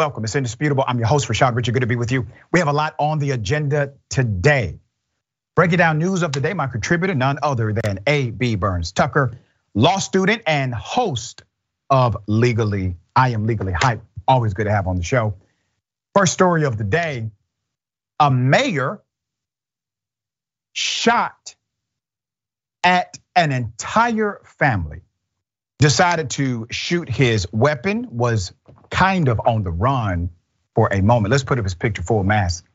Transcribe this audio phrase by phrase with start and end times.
[0.00, 0.82] Welcome, it's indisputable.
[0.88, 1.72] I'm your host, Rashad Richey.
[1.72, 2.26] Good to be with you.
[2.52, 4.78] We have a lot on the agenda today.
[5.54, 8.54] Breaking down news of the day, my contributor, none other than A.B.
[8.54, 9.32] Burns Tucker,
[9.74, 11.42] law student and host
[11.90, 14.00] of Legally, I Am Legally Hype.
[14.26, 15.34] Always good to have on the show.
[16.14, 17.30] First story of the day
[18.18, 19.02] a mayor
[20.72, 21.56] shot
[22.82, 25.02] at an entire family
[25.80, 28.52] decided to shoot his weapon, was
[28.90, 30.30] kind of on the run
[30.74, 31.32] for a moment.
[31.32, 32.66] Let's put up his picture full mask.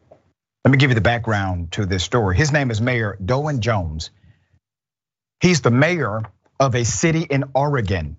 [0.65, 2.35] Let me give you the background to this story.
[2.35, 4.09] His name is Mayor Don Jones.
[5.39, 6.23] He's the mayor
[6.59, 8.17] of a city in Oregon.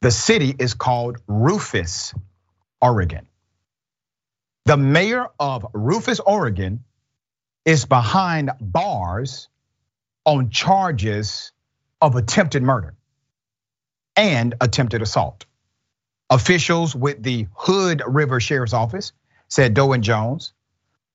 [0.00, 2.14] The city is called Rufus,
[2.80, 3.26] Oregon.
[4.64, 6.84] The mayor of Rufus, Oregon
[7.66, 9.48] is behind bars
[10.24, 11.52] on charges
[12.00, 12.94] of attempted murder
[14.16, 15.44] and attempted assault.
[16.30, 19.12] Officials with the Hood River Sheriff's Office
[19.48, 20.52] said Don Jones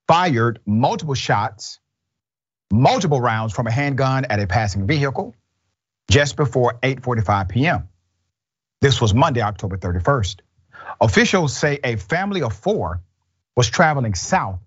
[0.07, 1.79] fired multiple shots,
[2.71, 5.35] multiple rounds from a handgun at a passing vehicle
[6.09, 7.89] just before 8:45 p.m.
[8.81, 10.39] This was Monday, October 31st.
[11.01, 13.01] Officials say a family of 4
[13.55, 14.59] was traveling south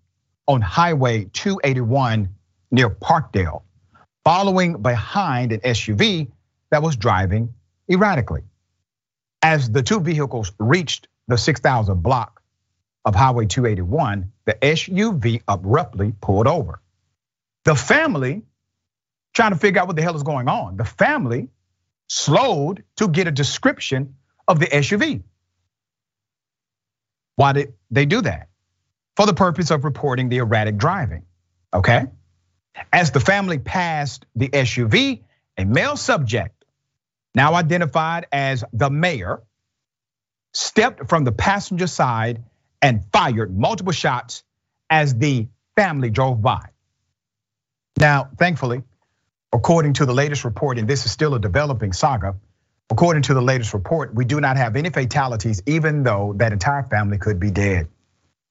[0.47, 2.29] on Highway 281
[2.71, 3.63] near Parkdale,
[4.25, 6.31] following behind an SUV
[6.71, 7.55] that was driving
[7.89, 8.43] erratically.
[9.43, 12.43] As the two vehicles reached the 6,000 block
[13.05, 16.81] of Highway 281, the SUV abruptly pulled over.
[17.65, 18.43] The family,
[19.35, 21.49] trying to figure out what the hell is going on, the family
[22.09, 25.23] slowed to get a description of the SUV.
[27.37, 28.49] Why did they do that?
[29.17, 31.25] For the purpose of reporting the erratic driving,
[31.73, 32.07] okay?
[32.93, 35.23] As the family passed the SUV,
[35.59, 36.62] a male subject
[37.35, 39.43] now identified as the mayor,
[40.53, 42.43] stepped from the passenger side
[42.81, 44.45] and fired multiple shots
[44.91, 46.63] as the family drove by.
[47.99, 48.83] Now, thankfully,
[49.53, 52.37] according to the latest report, and this is still a developing saga,
[52.91, 56.83] according to the latest report, we do not have any fatalities, even though that entire
[56.83, 57.89] family could be dead,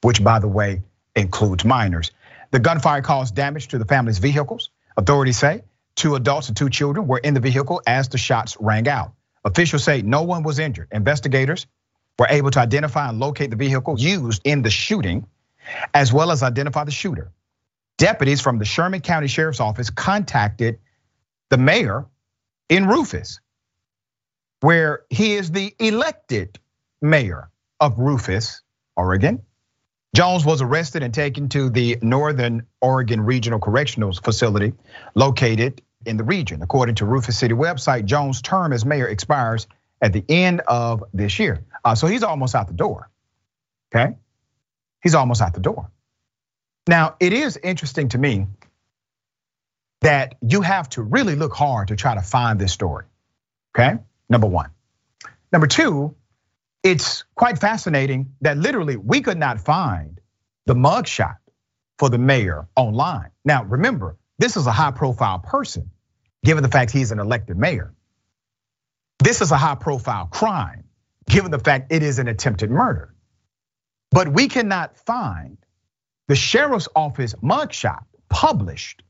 [0.02, 0.81] which, by the way,
[1.16, 2.12] includes minors.
[2.52, 5.63] The gunfire caused damage to the family's vehicles, authorities say.
[5.96, 9.13] Two adults and two children were in the vehicle as the shots rang out.
[9.44, 10.88] Officials say no one was injured.
[10.91, 11.68] Investigators
[12.18, 15.28] were able to identify and locate the vehicle used in the shooting,
[15.94, 17.31] as well as identify the shooter.
[17.97, 20.80] Deputies from the Sherman County Sheriff's Office contacted
[21.50, 22.06] the mayor
[22.69, 23.40] in Rufus,
[24.62, 26.59] where he is the elected
[27.01, 27.50] mayor
[27.80, 28.62] of Rufus,
[28.96, 29.44] Oregon.
[30.13, 34.73] Jones was arrested and taken to the Northern Oregon Regional Correctional Facility
[35.16, 36.61] located in the region.
[36.61, 39.67] According to Rufus City website, Jones' term as mayor expires
[40.01, 41.63] at the end of this year.
[41.85, 43.09] Uh, so he's almost out the door,
[43.94, 44.16] okay?
[45.01, 45.89] He's almost out the door.
[46.88, 48.47] Now, it is interesting to me
[50.01, 53.05] that you have to really look hard to try to find this story,
[53.73, 54.00] okay?
[54.27, 54.71] Number one.
[55.51, 56.16] Number two,
[56.84, 60.19] it's quite fascinating that literally we could not find
[60.66, 61.38] the mugshot
[62.00, 63.30] for the mayor online.
[63.46, 65.92] Now, remember, this is a high profile person,
[66.44, 67.94] given the fact he's an elected mayor.
[69.19, 70.86] This is a high profile crime,
[71.30, 73.13] given the fact it is an attempted murder.
[74.09, 75.58] But we cannot find
[76.28, 79.03] the sheriff's office mugshot published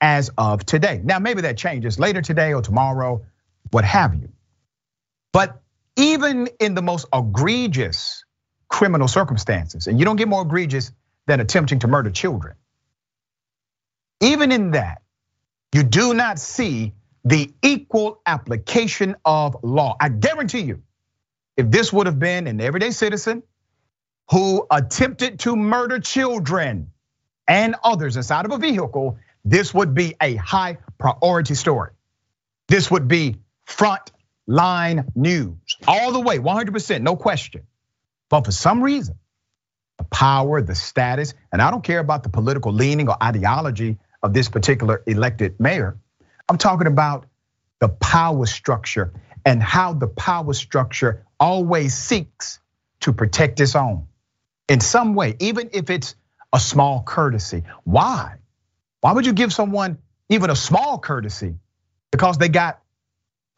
[0.00, 1.00] as of today.
[1.02, 3.24] Now, maybe that changes later today or tomorrow,
[3.70, 4.30] what have you.
[5.32, 5.60] But
[5.96, 8.24] even in the most egregious
[8.68, 10.92] criminal circumstances, and you don't get more egregious
[11.26, 12.56] than attempting to murder children.
[14.20, 15.02] Even in that,
[15.74, 19.96] you do not see the equal application of law.
[20.00, 20.82] I guarantee you,
[21.56, 23.42] if this would have been an everyday citizen
[24.30, 26.92] who attempted to murder children
[27.48, 31.90] and others inside of a vehicle, this would be a high priority story.
[32.68, 34.12] This would be front
[34.50, 35.56] line news
[35.86, 37.62] all the way, 100%, no question.
[38.28, 39.16] But for some reason,
[39.98, 44.34] the power, the status, and I don't care about the political leaning or ideology of
[44.34, 45.98] this particular elected mayor.
[46.48, 47.26] I'm talking about
[47.78, 49.12] the power structure
[49.46, 52.58] and how the power structure always seeks
[53.00, 54.08] to protect its own
[54.68, 56.16] in some way, even if it's
[56.52, 57.62] a small courtesy.
[57.84, 58.36] Why?
[59.00, 59.98] Why would you give someone
[60.28, 61.54] even a small courtesy?
[62.10, 62.80] Because they got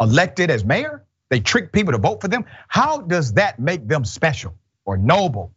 [0.03, 1.05] elected as mayor?
[1.31, 2.45] They trick people to vote for them.
[2.69, 4.55] How does that make them special
[4.85, 5.55] or noble?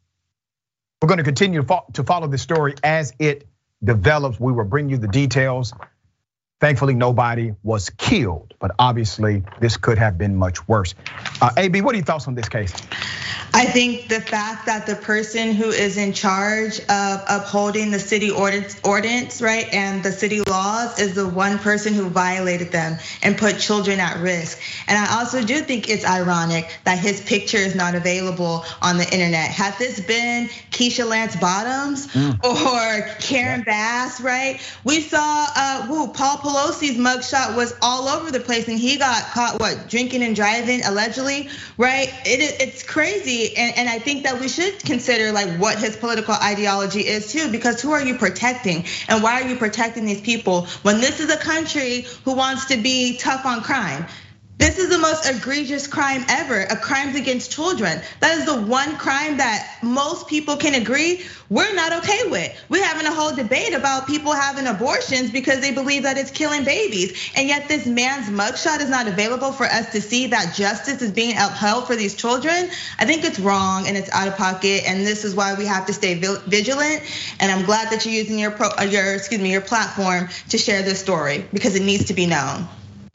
[1.01, 1.63] We're going to continue
[1.93, 3.47] to follow this story as it
[3.83, 4.39] develops.
[4.39, 5.73] We will bring you the details.
[6.61, 10.95] Thankfully, nobody was killed, but obviously this could have been much worse.
[11.41, 12.73] Uh, AB, what are your thoughts on this case?
[13.53, 18.29] I think the fact that the person who is in charge of upholding the city
[18.29, 23.57] ordinance, right, and the city laws is the one person who violated them and put
[23.57, 24.59] children at risk.
[24.87, 29.05] And I also do think it's ironic that his picture is not available on the
[29.05, 29.49] internet.
[29.49, 32.43] Had this been Keisha Lance Bottoms mm.
[32.43, 34.03] or Karen yeah.
[34.05, 34.59] Bass, right?
[34.83, 39.23] We saw, uh, whoa, Paul Pelosi's mugshot was all over the place, and he got
[39.31, 41.49] caught what drinking and driving allegedly,
[41.79, 42.07] right?
[42.23, 46.35] It, it's crazy and, and I think that we should consider like what his political
[46.35, 48.85] ideology is too, because who are you protecting?
[49.07, 52.77] And why are you protecting these people when this is a country who wants to
[52.77, 54.05] be tough on crime?
[54.57, 57.99] This is the most egregious crime ever, a crimes against children.
[58.21, 62.65] That is the one crime that most people can agree we're not okay with.
[62.69, 66.63] We're having a whole debate about people having abortions because they believe that it's killing
[66.63, 67.31] babies.
[67.35, 71.11] And yet this man's mugshot is not available for us to see that justice is
[71.11, 72.69] being upheld for these children.
[72.97, 74.83] I think it's wrong and it's out of pocket.
[74.87, 77.03] And this is why we have to stay vigilant.
[77.39, 80.57] And I'm glad that you're using your, pro, uh, your excuse me, your platform to
[80.57, 82.67] share this story because it needs to be known.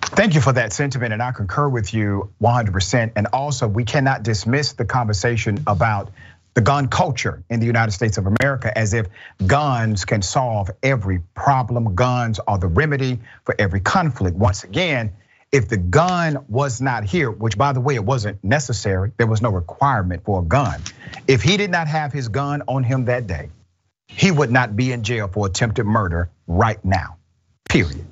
[0.02, 3.12] Thank you for that sentiment, and I concur with you 100%.
[3.16, 6.10] And also, we cannot dismiss the conversation about
[6.54, 9.06] the gun culture in the United States of America as if
[9.46, 11.94] guns can solve every problem.
[11.94, 14.36] Guns are the remedy for every conflict.
[14.36, 15.12] Once again,
[15.52, 19.42] if the gun was not here, which by the way, it wasn't necessary, there was
[19.42, 20.80] no requirement for a gun.
[21.26, 23.50] If he did not have his gun on him that day,
[24.06, 27.16] he would not be in jail for attempted murder right now,
[27.68, 28.06] period.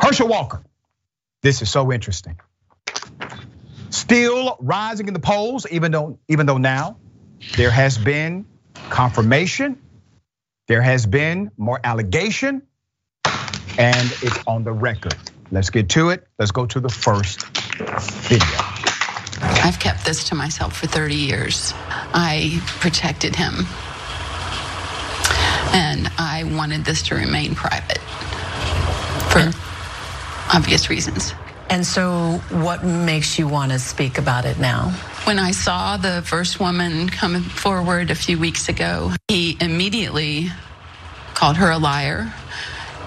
[0.00, 0.62] Herschel Walker.
[1.42, 2.38] This is so interesting.
[3.90, 6.96] Still rising in the polls, even though even though now
[7.56, 8.46] there has been
[8.88, 9.80] confirmation,
[10.68, 12.62] there has been more allegation,
[13.78, 15.16] and it's on the record.
[15.50, 16.26] Let's get to it.
[16.38, 17.44] Let's go to the first
[18.28, 18.46] video.
[19.42, 21.72] I've kept this to myself for 30 years.
[22.14, 23.66] I protected him.
[25.72, 27.98] And I wanted this to remain private.
[29.30, 29.50] For
[30.52, 31.34] obvious reasons.
[31.68, 34.90] And so, what makes you want to speak about it now?
[35.24, 40.48] When I saw the first woman come forward a few weeks ago, he immediately
[41.34, 42.32] called her a liar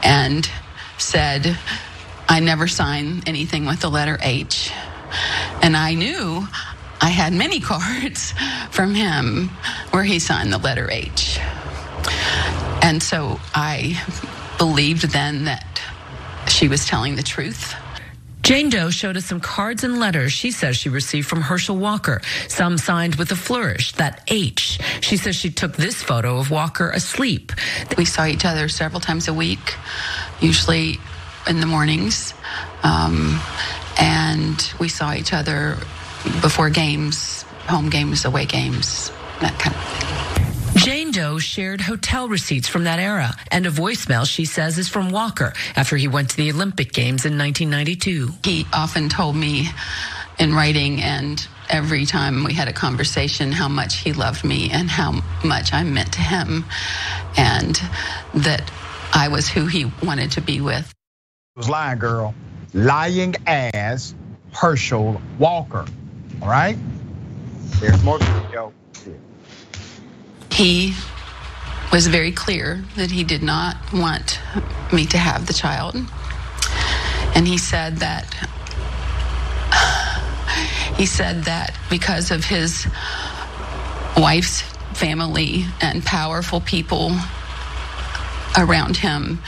[0.02, 0.50] and
[0.98, 1.58] said,
[2.30, 4.72] I never sign anything with the letter H.
[5.62, 6.48] And I knew
[7.02, 8.34] I had many cards
[8.72, 9.50] from him
[9.92, 11.38] where he signed the letter H.
[12.82, 14.02] And so I
[14.58, 15.82] believed then that
[16.54, 17.74] she was telling the truth.
[18.44, 22.22] Jane Doe showed us some cards and letters she says she received from Herschel Walker,
[22.48, 24.80] some signed with a flourish, that H.
[25.02, 27.54] She says she took this photo of Walker asleep.
[27.98, 29.76] We saw each other several times a week,
[30.42, 31.00] usually
[31.48, 32.36] in the mornings.
[32.84, 33.40] Um,
[34.00, 35.78] and we saw each other
[36.42, 39.12] before games, home games, away games,
[39.42, 40.13] that kind of thing.
[40.84, 45.12] Jane Doe shared hotel receipts from that era and a voicemail she says is from
[45.12, 48.28] Walker after he went to the Olympic Games in 1992.
[48.44, 49.70] He often told me
[50.40, 54.90] in writing and every time we had a conversation how much he loved me and
[54.90, 56.66] how much I meant to him
[57.38, 57.82] and
[58.34, 58.70] that
[59.14, 60.92] I was who he wanted to be with.
[61.56, 62.36] It was lying, girl.
[62.74, 64.14] Lying as
[64.52, 65.86] Herschel Walker.
[66.42, 66.78] All right?
[67.80, 68.74] There's more video
[70.54, 70.94] he
[71.92, 74.40] was very clear that he did not want
[74.92, 75.96] me to have the child.
[77.36, 78.26] And he said that
[80.96, 82.88] he said that because of his
[84.16, 84.62] wife's
[84.94, 87.12] family and powerful people
[88.56, 89.40] around him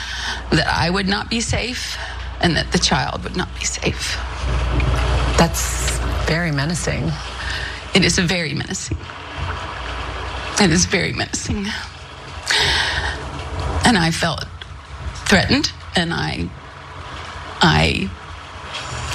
[0.49, 1.97] that I would not be safe
[2.41, 4.17] and that the child would not be safe.
[5.37, 7.11] That's very menacing.
[7.93, 8.97] It is very menacing.
[10.61, 11.67] It is very menacing.
[13.85, 14.45] And I felt
[15.27, 16.49] threatened and I
[17.61, 18.09] I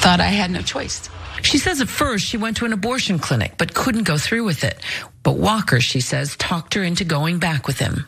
[0.01, 1.09] thought I had no choice.
[1.43, 4.65] She says at first she went to an abortion clinic but couldn't go through with
[4.65, 4.79] it.
[5.23, 8.07] But Walker, she says, talked her into going back with him.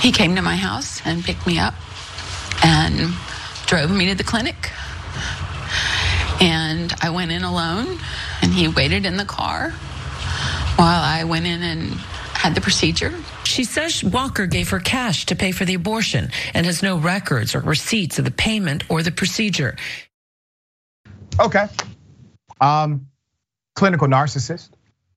[0.00, 1.74] He came to my house and picked me up
[2.64, 3.12] and
[3.66, 4.70] drove me to the clinic.
[6.40, 7.98] And I went in alone
[8.42, 9.70] and he waited in the car
[10.76, 11.98] while I went in and
[12.48, 13.12] had the procedure.
[13.44, 17.54] She says Walker gave her cash to pay for the abortion and has no records
[17.54, 19.76] or receipts of the payment or the procedure.
[21.38, 21.66] Okay.
[22.58, 23.08] Um,
[23.74, 24.70] clinical narcissist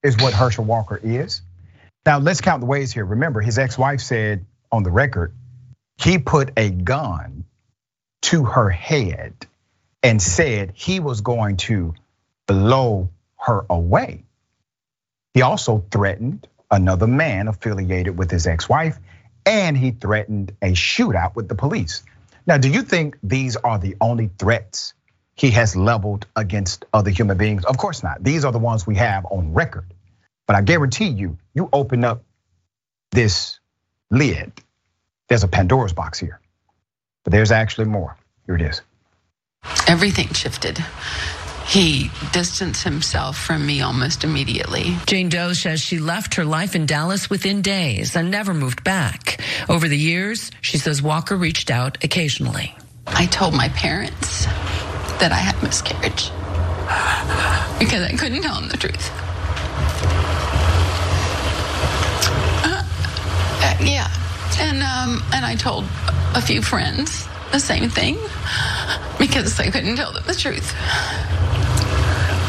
[0.04, 1.42] is what Herschel Walker is.
[2.06, 3.06] Now let's count the ways here.
[3.06, 5.34] Remember, his ex-wife said on the record,
[5.98, 7.46] he put a gun
[8.24, 9.34] to her head
[10.04, 11.94] and said he was going to
[12.46, 14.26] blow her away.
[15.34, 18.98] He also threatened another man affiliated with his ex-wife,
[19.46, 22.04] and he threatened a shootout with the police.
[22.48, 24.94] Now, do you think these are the only threats
[25.36, 27.66] he has leveled against other human beings?
[27.66, 28.24] Of course not.
[28.24, 29.86] These are the ones we have on record.
[30.48, 32.24] But I guarantee you, you open up
[33.12, 33.60] this
[34.10, 34.52] lid,
[35.28, 36.40] there's a Pandora's box here.
[37.24, 38.18] But there's actually more.
[38.46, 38.82] Here it is.
[39.88, 40.84] Everything shifted.
[41.72, 44.98] He distanced himself from me almost immediately.
[45.06, 49.40] Jane Doe says she left her life in Dallas within days and never moved back.
[49.70, 52.76] Over the years, she says Walker reached out occasionally.
[53.08, 54.44] I told my parents
[55.22, 56.30] that I had miscarriage
[57.80, 59.10] because I couldn't tell them the truth.
[62.66, 62.84] Uh,
[63.64, 64.12] uh, yeah,
[64.60, 65.86] and um, and I told
[66.36, 68.18] a few friends the same thing
[69.18, 70.76] because I couldn't tell them the truth.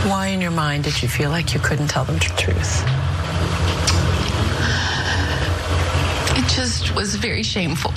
[0.05, 2.83] Why, in your mind, did you feel like you couldn't tell them the truth?
[6.37, 7.93] It just was very shameful.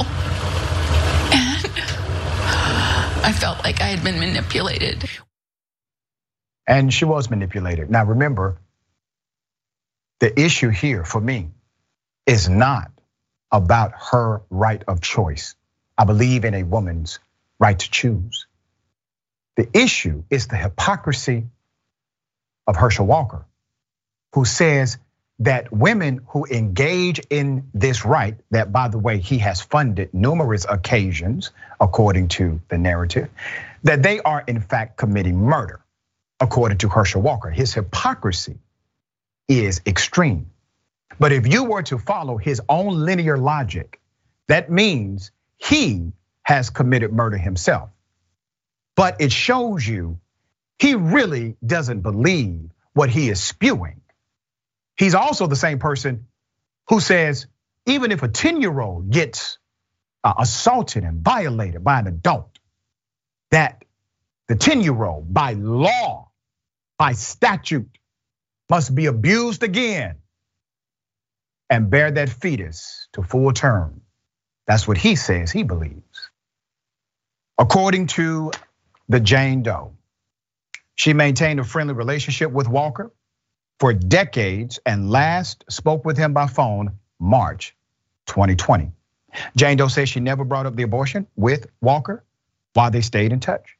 [1.31, 1.65] And
[3.23, 5.09] I felt like I had been manipulated.
[6.67, 7.89] And she was manipulated.
[7.89, 8.59] Now, remember,
[10.19, 11.49] the issue here for me
[12.27, 12.91] is not
[13.51, 15.55] about her right of choice.
[15.97, 17.17] I believe in a woman's
[17.57, 18.45] right to choose.
[19.55, 21.47] The issue is the hypocrisy
[22.67, 23.45] of Herschel Walker,
[24.33, 24.97] who says
[25.39, 30.65] that women who engage in this right, that by the way, he has funded numerous
[30.67, 33.29] occasions, according to the narrative,
[33.83, 35.81] that they are in fact committing murder,
[36.39, 37.49] according to Herschel Walker.
[37.49, 38.57] His hypocrisy
[39.47, 40.49] is extreme.
[41.19, 43.99] But if you were to follow his own linear logic,
[44.47, 47.89] that means he has committed murder himself.
[48.95, 50.19] But it shows you
[50.79, 54.01] he really doesn't believe what he is spewing.
[54.97, 56.27] He's also the same person
[56.89, 57.47] who says,
[57.85, 59.57] even if a 10 year old gets
[60.23, 62.59] uh, assaulted and violated by an adult,
[63.51, 63.83] that
[64.47, 66.29] the 10 year old, by law,
[66.97, 67.89] by statute,
[68.69, 70.15] must be abused again
[71.69, 74.01] and bear that fetus to full term.
[74.67, 76.31] That's what he says he believes.
[77.57, 78.51] According to
[79.09, 79.93] the Jane Doe,
[80.95, 83.11] she maintained a friendly relationship with Walker
[83.79, 87.75] for decades and last spoke with him by phone March
[88.27, 88.91] 2020.
[89.55, 92.23] Jane Doe says she never brought up the abortion with Walker
[92.73, 93.77] while they stayed in touch.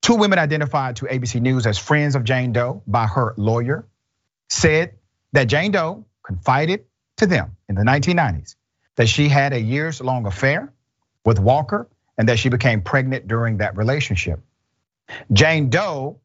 [0.00, 3.86] Two women identified to ABC News as friends of Jane Doe by her lawyer
[4.48, 4.94] said
[5.32, 6.84] that Jane Doe confided
[7.18, 8.56] to them in the 1990s
[8.96, 10.72] that she had a years long affair
[11.24, 14.40] with Walker and that she became pregnant during that relationship.
[15.32, 16.20] Jane Doe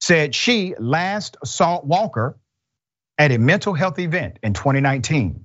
[0.00, 2.38] said she last saw Walker
[3.18, 5.44] at a mental health event in 2019.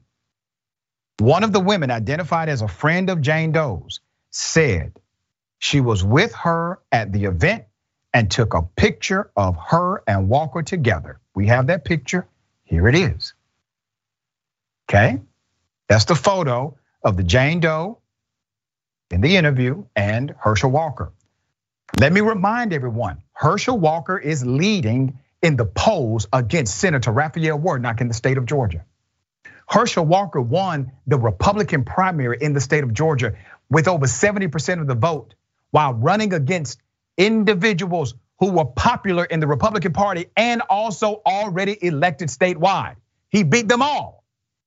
[1.20, 4.00] One of the women identified as a friend of Jane Doe's
[4.32, 5.00] said
[5.60, 7.66] she was with her at the event
[8.14, 11.20] and took a picture of her and Walker together.
[11.36, 12.28] We have that picture.
[12.64, 13.34] Here it is.
[14.90, 15.22] Okay?
[15.88, 18.00] That's the photo of the Jane Doe
[19.12, 21.12] in the interview and Herschel Walker.
[22.00, 28.02] Let me remind everyone, Herschel Walker is leading in the polls against Senator Raphael Warnock
[28.02, 28.84] in the state of Georgia.
[29.68, 33.36] Herschel Walker won the Republican primary in the state of Georgia
[33.70, 35.36] with over 70% of the vote
[35.72, 36.82] while running against
[37.18, 42.96] individuals who were popular in the Republican Party and also already elected statewide.
[43.30, 44.24] He beat them all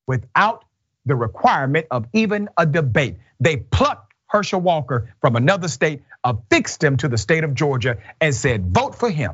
[0.07, 0.65] without
[1.05, 3.17] the requirement of even a debate.
[3.41, 8.35] They plucked Herschel Walker from another state, affixed him to the state of Georgia, and
[8.35, 9.33] said, vote for him.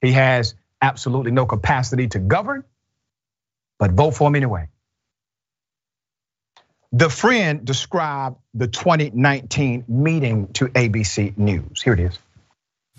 [0.00, 2.64] He has absolutely no capacity to govern,
[3.78, 4.68] but vote for him anyway.
[6.92, 11.82] The friend described the 2019 meeting to ABC News.
[11.82, 12.18] Here it is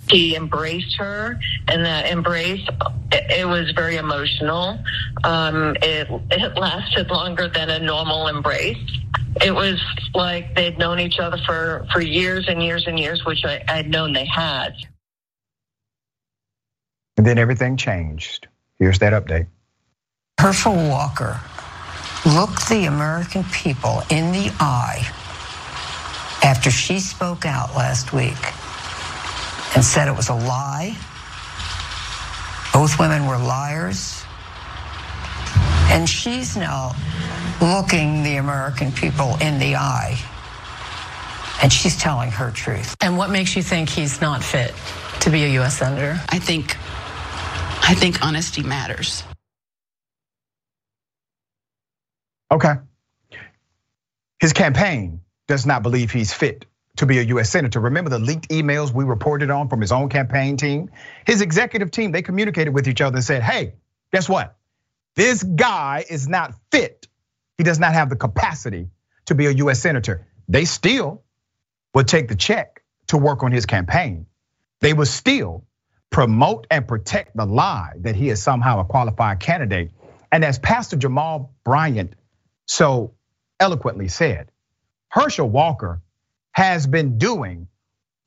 [0.09, 2.67] he embraced her and that embrace
[3.11, 4.79] it, was very emotional
[5.23, 8.77] um, it, it lasted longer than a normal embrace
[9.41, 9.81] it was
[10.13, 13.89] like they'd known each other for for years and years and years which i had
[13.89, 14.73] known they had
[17.17, 18.47] and then everything changed
[18.79, 19.47] here's that update
[20.39, 21.39] herschel walker
[22.25, 25.01] looked the american people in the eye
[26.43, 28.37] after she spoke out last week
[29.75, 30.95] and said it was a lie.
[32.73, 34.23] Both women were liars.
[35.91, 36.95] And she's now
[37.61, 40.17] looking the American people in the eye.
[41.61, 42.95] And she's telling her truth.
[43.01, 44.73] And what makes you think he's not fit
[45.21, 45.77] to be a U.S.
[45.77, 46.19] Senator?
[46.29, 46.77] I think,
[47.83, 49.23] I think honesty matters.
[52.51, 52.75] Okay.
[54.39, 56.65] His campaign does not believe he's fit
[56.97, 57.79] to be a US Senator.
[57.79, 60.89] Remember the leaked emails we reported on from his own campaign team?
[61.25, 63.73] His executive team, they communicated with each other and said, hey,
[64.11, 64.57] guess what?
[65.15, 67.07] This guy is not fit.
[67.57, 68.89] He does not have the capacity
[69.27, 70.27] to be a US Senator.
[70.49, 71.23] They still
[71.93, 74.27] would take the check to work on his campaign.
[74.81, 75.65] They would still
[76.11, 79.91] promote and protect the lie that he is somehow a qualified candidate.
[80.31, 82.15] And as Pastor Jamal Bryant
[82.67, 83.15] so
[83.59, 84.51] eloquently said,
[85.09, 86.01] Herschel Walker
[86.53, 87.67] has been doing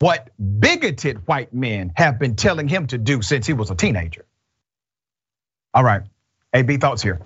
[0.00, 4.26] what bigoted white men have been telling him to do since he was a teenager.
[5.74, 6.02] All right,
[6.54, 7.20] AB thoughts here.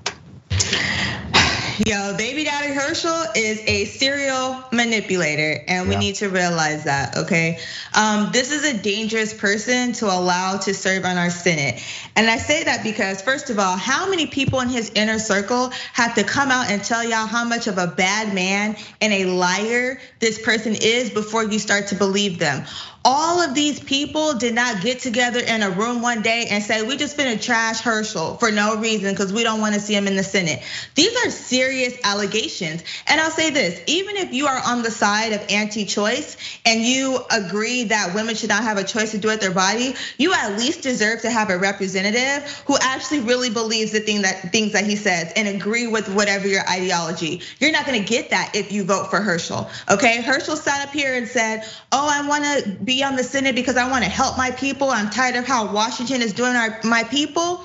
[1.87, 6.01] Yo, baby daddy Herschel is a serial manipulator, and we yeah.
[6.01, 7.61] need to realize that, okay?
[7.95, 11.81] Um, this is a dangerous person to allow to serve on our Senate.
[12.17, 15.71] And I say that because, first of all, how many people in his inner circle
[15.93, 19.27] have to come out and tell y'all how much of a bad man and a
[19.27, 22.67] liar this person is before you start to believe them?
[23.11, 26.83] All of these people did not get together in a room one day and say,
[26.83, 30.15] we just gonna trash Herschel for no reason because we don't wanna see him in
[30.15, 30.63] the Senate.
[30.95, 32.85] These are serious allegations.
[33.07, 36.37] And I'll say this, even if you are on the side of anti-choice
[36.67, 39.95] and you agree that women should not have a choice to do with their body,
[40.19, 44.53] you at least deserve to have a representative who actually really believes the thing that
[44.53, 47.41] things that he says and agree with whatever your ideology.
[47.59, 50.21] You're not gonna get that if you vote for Herschel, okay?
[50.21, 53.91] Herschel sat up here and said, oh, I wanna be on the Senate because I
[53.91, 54.91] want to help my people.
[54.91, 57.65] I'm tired of how Washington is doing our, my people.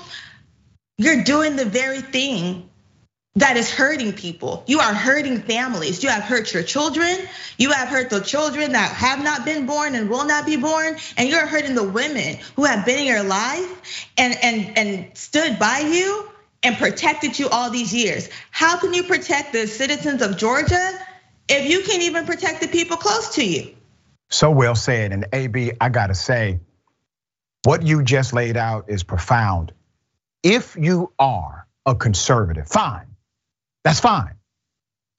[0.98, 2.68] You're doing the very thing
[3.36, 4.62] that is hurting people.
[4.66, 6.02] You are hurting families.
[6.04, 7.18] You have hurt your children.
[7.58, 10.96] You have hurt the children that have not been born and will not be born.
[11.16, 15.58] And you're hurting the women who have been in your life and, and, and stood
[15.58, 16.30] by you
[16.62, 18.28] and protected you all these years.
[18.52, 20.92] How can you protect the citizens of Georgia
[21.48, 23.74] if you can't even protect the people close to you?
[24.30, 25.12] So well said.
[25.12, 26.60] And AB, I gotta say,
[27.64, 29.72] what you just laid out is profound.
[30.42, 33.06] If you are a conservative, fine,
[33.82, 34.34] that's fine.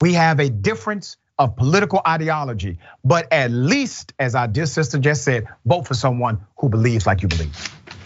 [0.02, 5.24] We have a difference of political ideology, but at least, as our dear sister just
[5.24, 7.56] said, vote for someone who believes like you believe.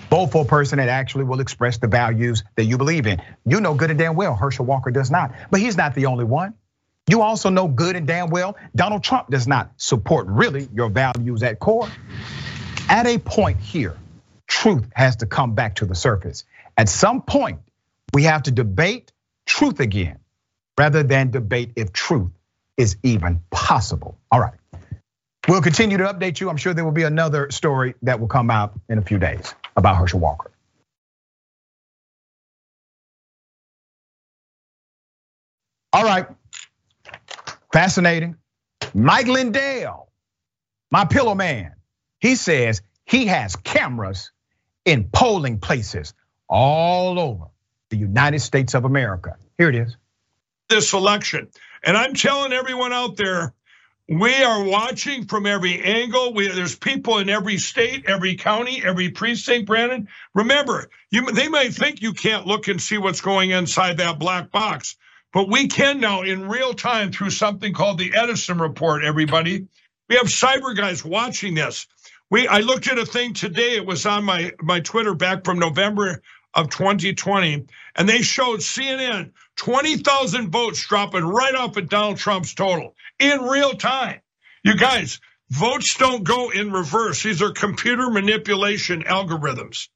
[0.09, 3.21] Vote for a person that actually will express the values that you believe in.
[3.45, 6.25] You know good and damn well Herschel Walker does not, but he's not the only
[6.25, 6.55] one.
[7.09, 11.41] You also know good and damn well Donald Trump does not support really your values
[11.41, 11.89] at core.
[12.87, 13.97] At a point here,
[14.47, 16.45] truth has to come back to the surface.
[16.77, 17.61] At some point,
[18.13, 19.11] we have to debate
[19.47, 20.19] truth again
[20.77, 22.31] rather than debate if truth
[22.77, 24.17] is even possible.
[24.31, 24.53] All right.
[25.47, 26.49] We'll continue to update you.
[26.49, 29.55] I'm sure there will be another story that will come out in a few days
[29.75, 30.51] about Herschel Walker.
[35.91, 36.27] All right.
[37.71, 38.35] Fascinating.
[38.93, 40.11] Mike Lindell,
[40.91, 41.73] my pillow man,
[42.19, 44.31] he says he has cameras
[44.85, 46.13] in polling places
[46.47, 47.45] all over
[47.89, 49.35] the United States of America.
[49.57, 49.95] Here it is.
[50.69, 51.49] This election.
[51.83, 53.53] And I'm telling everyone out there,
[54.07, 56.33] we are watching from every angle.
[56.33, 60.07] We, there's people in every state, every county, every precinct, Brandon.
[60.33, 64.51] Remember, you, they might think you can't look and see what's going inside that black
[64.51, 64.95] box.
[65.31, 69.67] But we can now in real time through something called the Edison report, everybody.
[70.07, 71.85] We have cyber guys watching this.
[72.31, 75.59] We I looked at a thing today, it was on my, my Twitter back from
[75.59, 76.21] November
[76.53, 77.65] of 2020,
[77.95, 83.73] and they showed CNN 20,000 votes dropping right off of Donald Trump's total in real
[83.73, 84.21] time.
[84.63, 87.21] You guys, votes don't go in reverse.
[87.21, 89.89] These are computer manipulation algorithms.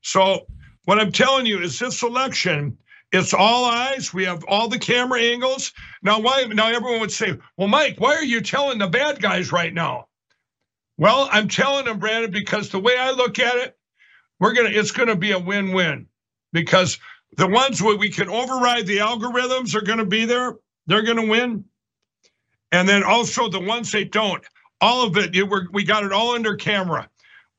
[0.00, 0.46] So
[0.84, 2.78] what I'm telling you is this election
[3.16, 4.12] it's all eyes.
[4.14, 5.72] We have all the camera angles.
[6.02, 6.44] Now, why?
[6.44, 10.08] Now everyone would say, "Well, Mike, why are you telling the bad guys right now?"
[10.98, 13.76] Well, I'm telling them, Brandon, because the way I look at it,
[14.40, 14.70] we're gonna.
[14.70, 16.06] It's gonna be a win-win
[16.52, 16.98] because
[17.36, 20.56] the ones where we can override the algorithms are gonna be there.
[20.86, 21.64] They're gonna win,
[22.72, 24.44] and then also the ones they don't.
[24.80, 25.34] All of it,
[25.72, 27.08] we got it all under camera.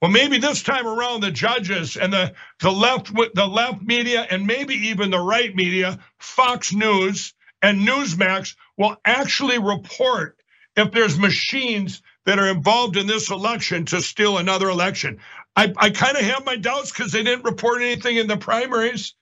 [0.02, 4.46] Well, maybe this time around, the judges and the, the left the left media and
[4.46, 7.34] maybe even the right media, Fox News
[7.64, 10.38] and Newsmax, will actually report
[10.76, 15.20] if there's machines that are involved in this election to steal another election.
[15.56, 19.16] I, I kind of have my doubts because they didn't report anything in the primaries.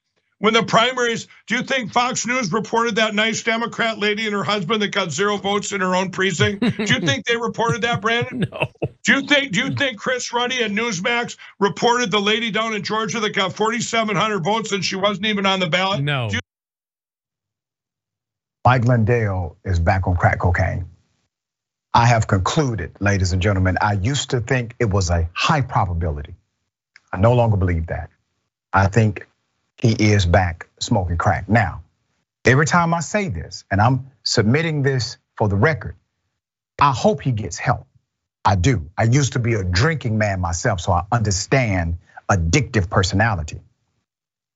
[0.45, 4.43] When the primaries, do you think Fox News reported that nice Democrat lady and her
[4.43, 6.61] husband that got zero votes in her own precinct?
[6.61, 8.45] do you think they reported that, Brandon?
[8.51, 8.67] No.
[9.03, 12.83] Do you think do you think Chris Ruddy and Newsmax reported the lady down in
[12.83, 16.01] Georgia that got 4,700 votes and she wasn't even on the ballot?
[16.01, 16.29] No.
[16.31, 16.39] You-
[18.63, 20.85] Mike Lindell is back on crack cocaine.
[21.95, 26.35] I have concluded, ladies and gentlemen, I used to think it was a high probability.
[27.11, 28.11] I no longer believe that.
[28.73, 29.27] I think
[29.77, 31.49] he is back smoking crack.
[31.49, 31.83] Now,
[32.45, 35.95] every time I say this, and I'm submitting this for the record,
[36.79, 37.87] I hope he gets help.
[38.43, 38.89] I do.
[38.97, 41.97] I used to be a drinking man myself, so I understand
[42.29, 43.59] addictive personality.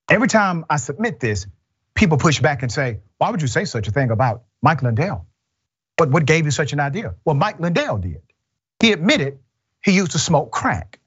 [0.10, 1.47] Every time I submit this,
[1.95, 5.25] people push back and say, why would you say such a thing about Mike Lindell?
[5.97, 7.15] But what gave you such an idea?
[7.25, 8.21] Well, Mike Lindell did.
[8.79, 9.39] He admitted
[9.84, 10.99] he used to smoke crack.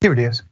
[0.00, 0.42] Here it is.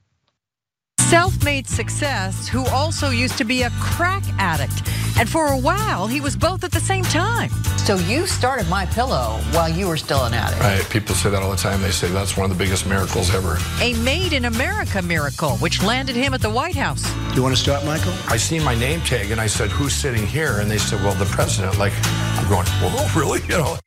[1.06, 4.90] Self made success who also used to be a crack addict.
[5.16, 7.50] And for a while, he was both at the same time.
[7.78, 10.60] So you started My Pillow while you were still an addict.
[10.60, 11.80] Right, people say that all the time.
[11.80, 13.56] They say that's one of the biggest miracles ever.
[13.80, 17.08] A made in America miracle, which landed him at the White House.
[17.36, 18.12] You want to start, Michael?
[18.26, 21.14] I seen my name tag and I said, "Who's sitting here?" And they said, "Well,
[21.14, 23.78] the president." Like, I'm going, "Well, really?" You know.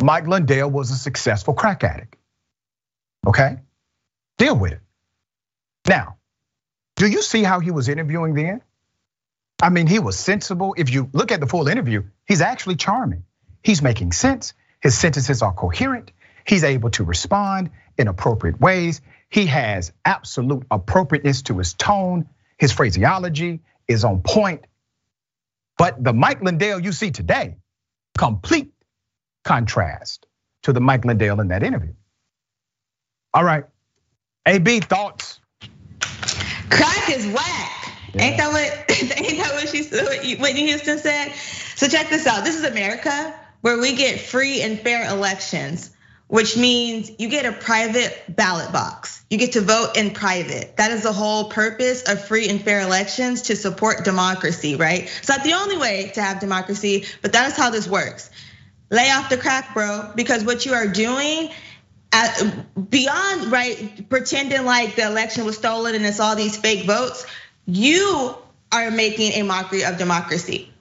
[0.00, 2.14] Mike Lindell was a successful crack addict.
[3.26, 3.56] Okay?
[4.38, 4.81] Deal with it.
[5.88, 6.16] Now,
[6.96, 8.62] do you see how he was interviewing then?
[9.60, 10.74] I mean, he was sensible.
[10.76, 13.24] If you look at the full interview, he's actually charming.
[13.62, 14.54] He's making sense.
[14.80, 16.10] His sentences are coherent.
[16.46, 19.00] He's able to respond in appropriate ways.
[19.28, 22.28] He has absolute appropriateness to his tone.
[22.58, 24.66] His phraseology is on point.
[25.78, 27.56] But the Mike Lindell you see today,
[28.18, 28.72] complete
[29.44, 30.26] contrast
[30.62, 31.94] to the Mike Lindell in that interview.
[33.34, 33.64] All right,
[34.46, 35.40] AB thoughts.
[36.72, 37.92] Crack is whack.
[38.14, 38.22] Yeah.
[38.22, 38.90] Ain't that what?
[39.18, 41.32] Ain't that what she what Whitney Houston said?
[41.76, 42.44] So check this out.
[42.44, 45.90] This is America, where we get free and fair elections,
[46.28, 49.22] which means you get a private ballot box.
[49.28, 50.76] You get to vote in private.
[50.78, 55.02] That is the whole purpose of free and fair elections to support democracy, right?
[55.02, 58.30] It's not the only way to have democracy, but that is how this works.
[58.90, 61.50] Lay off the crack, bro, because what you are doing
[62.90, 67.26] beyond right pretending like the election was stolen and it's all these fake votes
[67.66, 68.36] you
[68.70, 70.72] are making a mockery of democracy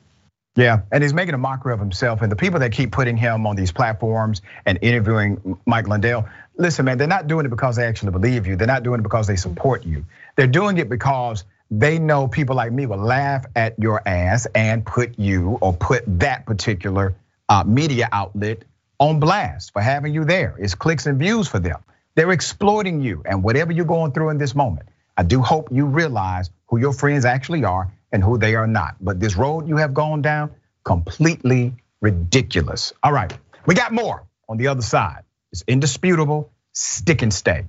[0.56, 2.22] yeah, and he's making a mockery of himself.
[2.22, 6.86] And the people that keep putting him on these platforms and interviewing Mike Lindell, listen,
[6.86, 8.58] man, they're not doing it because they actually believe you.
[8.58, 10.06] They're not doing it because they support you.
[10.36, 14.86] They're doing it because they know people like me will laugh at your ass and
[14.86, 17.16] put you or put that particular
[17.48, 18.64] uh, media outlet
[19.02, 20.56] on blast for having you there.
[20.60, 21.84] It's clicks and views for them.
[22.16, 24.90] They're exploiting you and whatever you're going through in this moment.
[25.18, 28.98] I do hope you realize who your friends actually are and who they are not.
[29.02, 30.52] But this road you have gone down,
[30.86, 32.94] completely ridiculous.
[33.04, 33.36] All right,
[33.66, 35.24] we got more on the other side.
[35.52, 37.66] It's indisputable, stick and stay.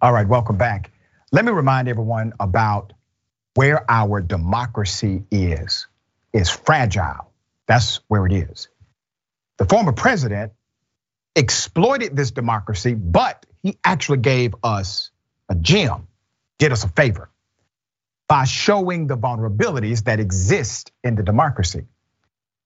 [0.00, 0.92] All right, welcome back.
[1.32, 2.92] Let me remind everyone about
[3.54, 5.86] where our democracy is,
[6.32, 7.30] is fragile.
[7.66, 8.68] That's where it is.
[9.58, 10.52] The former president
[11.36, 15.10] exploited this democracy, but he actually gave us
[15.48, 16.08] a gem,
[16.58, 17.30] did us a favor
[18.28, 21.84] by showing the vulnerabilities that exist in the democracy.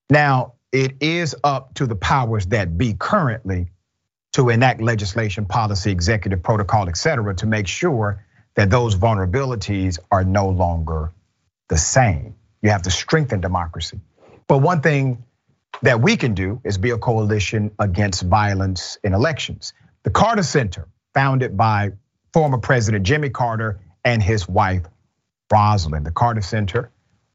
[0.09, 3.69] Now, it is up to the powers that be currently
[4.33, 8.25] to enact legislation, policy, executive protocol, et cetera, to make sure
[8.57, 11.13] that those vulnerabilities are no longer
[11.69, 12.35] the same.
[12.63, 14.01] You have to strengthen democracy.
[14.49, 15.25] But one thing
[15.83, 19.75] that we can do is be a coalition against violence in elections.
[20.03, 21.93] The Carter Center, founded by
[22.33, 24.83] former President Jimmy Carter and his wife,
[25.53, 26.05] Rosalynn.
[26.05, 26.91] The Carter Center,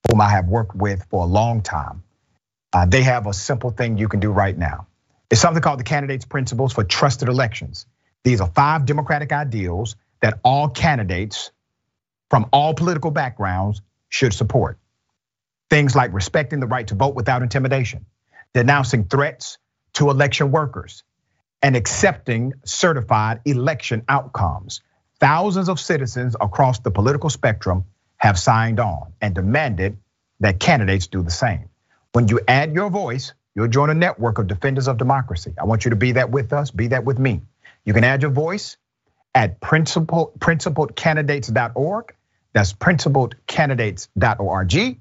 [0.10, 2.04] whom I have worked with for a long time,
[2.74, 4.88] uh, they have a simple thing you can do right now.
[5.30, 7.86] It's something called the Candidates Principles for Trusted Elections.
[8.24, 11.52] These are five democratic ideals that all candidates
[12.30, 14.78] from all political backgrounds should support.
[15.70, 18.06] Things like respecting the right to vote without intimidation,
[18.54, 19.58] denouncing threats
[19.94, 21.04] to election workers,
[21.62, 24.82] and accepting certified election outcomes.
[25.20, 27.86] Thousands of citizens across the political spectrum
[28.18, 29.98] have signed on and demanded
[30.40, 31.70] that candidates do the same.
[32.14, 35.54] When you add your voice, you'll join a network of defenders of democracy.
[35.60, 37.42] I want you to be that with us, be that with me.
[37.86, 38.78] You can add your voice
[39.34, 42.16] at principled, principledcandidates.org.
[42.54, 45.00] That's principledcandidates.org,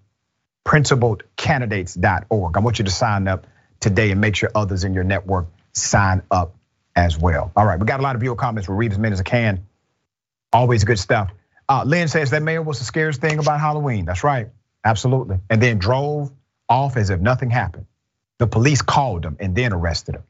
[0.66, 2.56] principledcandidates.org.
[2.56, 3.46] I want you to sign up
[3.80, 6.54] today and make sure others in your network sign up
[6.94, 7.52] as well.
[7.56, 8.68] All right, we got a lot of viewer comments.
[8.68, 9.66] We'll read as many as I can.
[10.52, 11.30] Always good stuff.
[11.68, 14.04] Uh, Lynn says that mayor was the scariest thing about Halloween.
[14.04, 14.48] That's right,
[14.84, 15.38] absolutely.
[15.48, 16.30] And then drove
[16.68, 17.86] off as if nothing happened.
[18.38, 20.22] The police called him and then arrested him.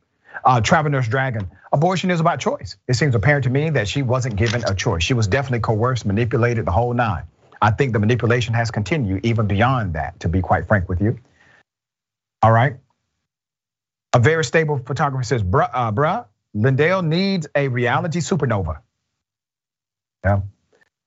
[0.44, 2.76] Uh, Traveler's Dragon, abortion is about choice.
[2.88, 5.02] It seems apparent to me that she wasn't given a choice.
[5.02, 7.24] She was definitely coerced, manipulated, the whole nine.
[7.62, 11.18] I think the manipulation has continued even beyond that, to be quite frank with you.
[12.42, 12.76] All right.
[14.14, 18.80] A very stable photographer says, bruh, uh, bruh Lindell needs a reality supernova.
[20.24, 20.40] Yeah.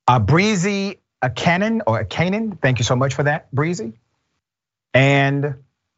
[0.08, 3.94] Uh, Breezy a Cannon or a Canaan, thank you so much for that, Breezy.
[4.94, 5.56] And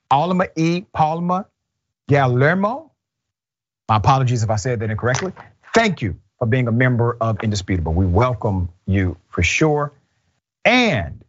[0.10, 0.82] Alma E.
[0.93, 1.48] Palma
[2.08, 2.91] Guillermo,
[3.88, 5.34] my apologies if I said that incorrectly.
[5.74, 7.93] Thank you for being a member of Indisputable.
[7.93, 9.93] We welcome you for sure.
[10.63, 11.24] And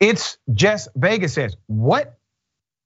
[0.00, 2.18] it's Jess Vegas says, what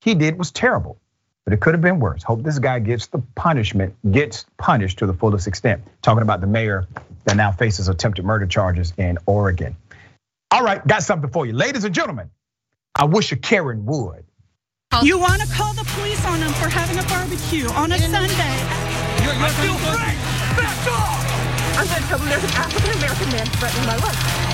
[0.01, 0.99] he did was terrible,
[1.43, 2.21] but it could have been worse.
[2.21, 5.81] Hope this guy gets the punishment, gets punished to the fullest extent.
[6.03, 6.87] Talking about the mayor
[7.25, 9.75] that now faces attempted murder charges in Oregon.
[10.51, 11.53] All right, got something for you.
[11.53, 12.29] Ladies and gentlemen,
[12.93, 14.23] I wish a Karen would.
[15.03, 18.23] You want to call the police on them for having a barbecue on a Sunday.
[19.21, 20.15] You're, you're I feel free.
[20.55, 21.77] Back off!
[21.77, 24.46] I'm going to tell them there's an African American man threatening my life.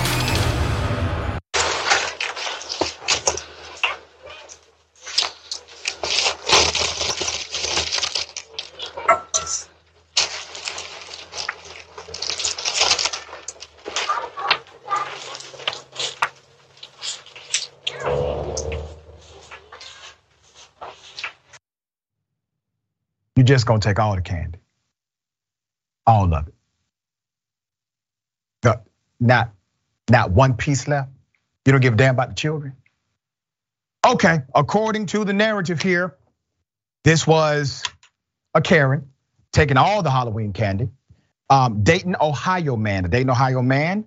[23.44, 24.58] You're just gonna take all the candy.
[26.06, 26.54] All of it.
[29.20, 29.52] Not,
[30.10, 31.10] not one piece left.
[31.66, 32.74] You don't give a damn about the children.
[34.06, 36.16] Okay, according to the narrative here,
[37.04, 37.82] this was
[38.54, 39.10] a Karen
[39.52, 40.88] taking all the Halloween candy.
[41.50, 44.06] Um, Dayton, Ohio man, the Dayton, Ohio man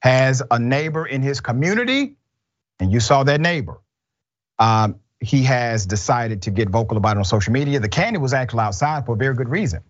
[0.00, 2.16] has a neighbor in his community,
[2.80, 3.80] and you saw that neighbor.
[4.58, 7.80] Um, he has decided to get vocal about it on social media.
[7.80, 9.82] The candy was actually outside for a very good reason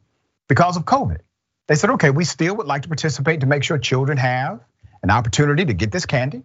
[0.49, 1.21] because of COVID.
[1.69, 4.61] They said, okay, we still would like to participate to make sure children have
[5.03, 6.43] an opportunity to get this candy.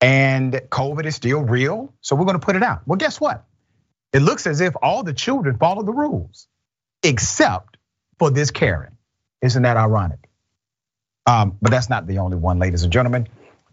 [0.00, 2.82] And COVID is still real, so we're gonna put it out.
[2.86, 3.44] Well, guess what?
[4.12, 6.48] It looks as if all the children follow the rules,
[7.02, 7.78] except
[8.18, 8.96] for this Karen.
[9.40, 10.28] Isn't that ironic?
[11.26, 13.26] Um, but that's not the only one, ladies and gentlemen.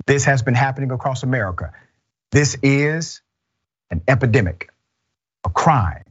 [0.05, 1.71] This has been happening across America.
[2.31, 3.21] This is
[3.93, 4.71] an epidemic,
[5.45, 6.03] a crime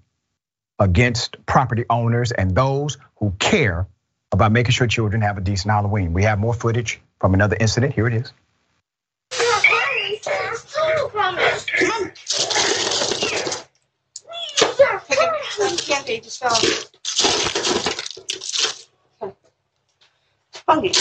[0.78, 3.88] against property owners and those who care
[4.30, 6.12] about making sure children have a decent Halloween.
[6.12, 7.94] We have more footage from another incident.
[7.94, 8.32] Here it is.
[20.64, 20.92] Funky.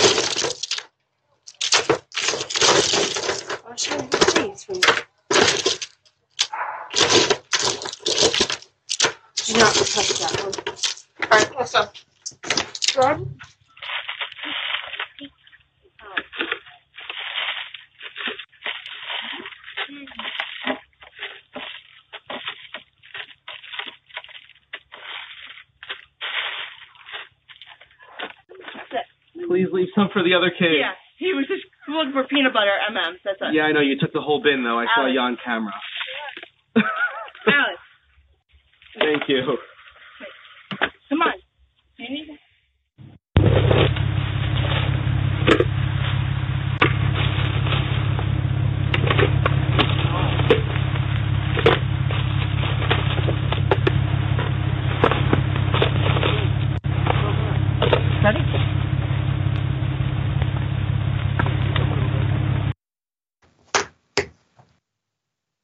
[3.68, 4.22] I'll show you the
[9.51, 10.54] Do not touch that one.
[11.22, 11.86] All right, let's go.
[12.82, 13.38] Jordan?
[29.48, 30.80] Please leave some for the other kid.
[30.80, 33.20] Yeah, he was just looking for peanut butter M&Ms.
[33.26, 33.54] That's it.
[33.54, 33.82] Yeah, I know.
[33.82, 34.80] You took the whole bin, though.
[34.80, 35.74] I saw you on camera.
[36.78, 37.82] Alex.
[38.98, 39.58] Thank you.
[41.10, 41.34] Come on.
[41.98, 42.38] Do you need
[58.24, 58.40] Ready?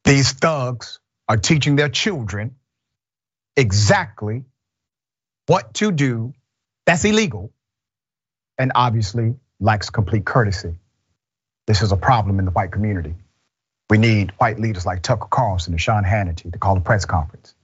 [0.04, 2.56] These thugs are teaching their children
[3.58, 4.44] exactly
[5.46, 6.32] what to do
[6.86, 7.52] that's illegal
[8.56, 10.74] and obviously lacks complete courtesy.
[11.66, 13.14] This is a problem in the white community.
[13.90, 17.54] We need white leaders like Tucker Carlson and Sean Hannity to call a press conference.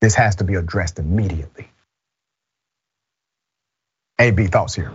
[0.00, 1.68] This has to be addressed immediately.
[4.18, 4.90] AB thoughts here.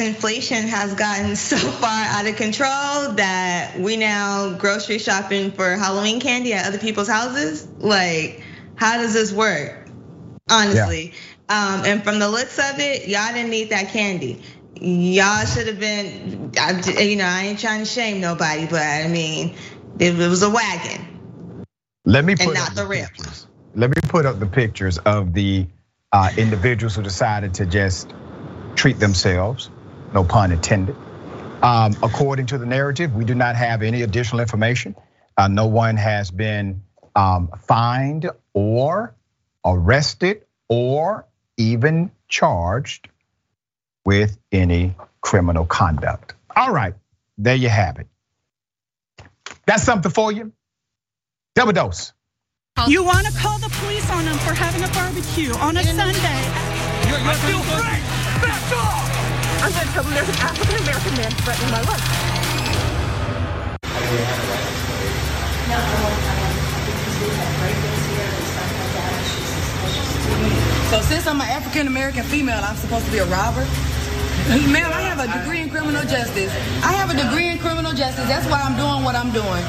[0.00, 6.20] Inflation has gotten so far out of control that we now grocery shopping for Halloween
[6.20, 7.66] candy at other people's houses.
[7.78, 8.42] Like,
[8.76, 9.88] how does this work?
[10.50, 11.08] Honestly.
[11.08, 11.14] Yeah.
[11.48, 14.42] Um, and from the looks of it, y'all didn't need that candy.
[14.74, 16.52] Y'all should have been,
[16.98, 19.56] you know, I ain't trying to shame nobody, but I mean,
[19.98, 21.64] it was a wagon.
[22.04, 23.46] Let me put and not the rims.
[23.74, 25.66] let me put up the pictures of the
[26.12, 28.12] uh, individuals who decided to just
[28.74, 29.70] treat themselves,
[30.12, 30.96] no pun intended.
[31.62, 34.94] Um, according to the narrative, we do not have any additional information.
[35.36, 36.82] Uh, no one has been
[37.14, 39.14] um, fined or
[39.64, 43.08] arrested or even charged
[44.04, 46.34] with any criminal conduct.
[46.54, 46.94] All right,
[47.38, 48.06] there you have it.
[49.66, 50.52] That's something for you.
[51.54, 52.12] Double dose.
[52.86, 56.12] You want to call the police on them for having a barbecue on a Sunday.
[57.08, 58.46] You're, you're I feel free!
[58.46, 59.15] Back off!
[59.66, 61.98] I'm going to tell them there's an African American man threatening my life.
[70.88, 73.66] So since I'm an African American female, I'm supposed to be a robber?
[74.46, 76.54] Ma'am, I have a degree in criminal justice.
[76.86, 78.28] I have a degree in criminal justice.
[78.28, 79.62] That's why I'm doing what I'm doing.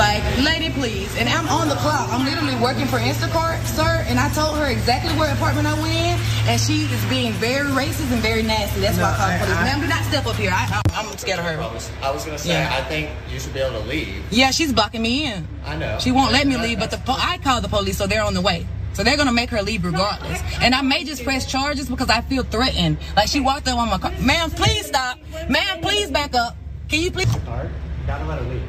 [0.00, 1.14] Like, lady, please.
[1.18, 2.08] And I'm on the clock.
[2.08, 4.04] I'm literally working for Instacart, sir.
[4.08, 6.16] And I told her exactly where apartment I went in.
[6.48, 8.80] And she is being very racist and very nasty.
[8.80, 9.60] That's no, why I called the police.
[9.60, 10.50] Ma'am, do not step up here.
[10.52, 11.60] I, am scared of her.
[11.60, 12.72] I was, I was going to say, yeah.
[12.72, 14.24] I think you should be able to leave.
[14.30, 15.46] Yeah, she's blocking me in.
[15.66, 15.98] I know.
[16.00, 18.40] She won't let me leave, but the I called the police, so they're on the
[18.40, 18.66] way.
[18.94, 20.40] So they're gonna make her leave regardless.
[20.62, 22.98] And I may just press charges because I feel threatened.
[23.16, 24.12] Like she walked up on my car.
[24.20, 25.18] Ma'am, please stop.
[25.48, 26.56] Ma'am, please back up.
[26.88, 27.26] Can you please?
[27.26, 27.64] Instacart.
[27.64, 28.62] You gotta let her leave.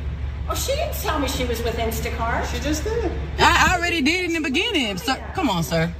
[0.49, 2.51] Oh, she didn't tell me she was with Instacart.
[2.51, 3.11] She just did.
[3.39, 4.97] I already did in the beginning.
[4.97, 5.93] So, come on, sir.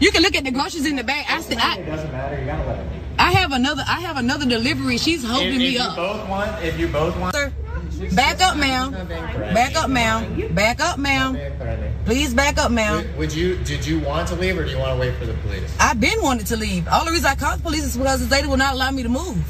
[0.00, 1.24] You can look at the groceries in the bag.
[1.28, 2.40] I said, it doesn't matter.
[2.40, 3.02] You gotta let her leave.
[3.18, 3.84] I have another.
[3.86, 4.98] I have another delivery.
[4.98, 5.92] She's holding if, if me up.
[5.92, 7.52] If you both want, if you both want, sir.
[8.12, 8.92] Back up, ma'am.
[9.54, 10.54] Back up, ma'am.
[10.54, 11.38] Back up, ma'am.
[12.04, 12.96] Please back up, ma'am.
[12.96, 13.56] Would, would, you?
[13.64, 15.74] Did you want to leave, or do you want to wait for the police?
[15.80, 16.86] I've been wanting to leave.
[16.88, 19.02] All the reason I called the police is because the lady will not allow me
[19.02, 19.42] to move.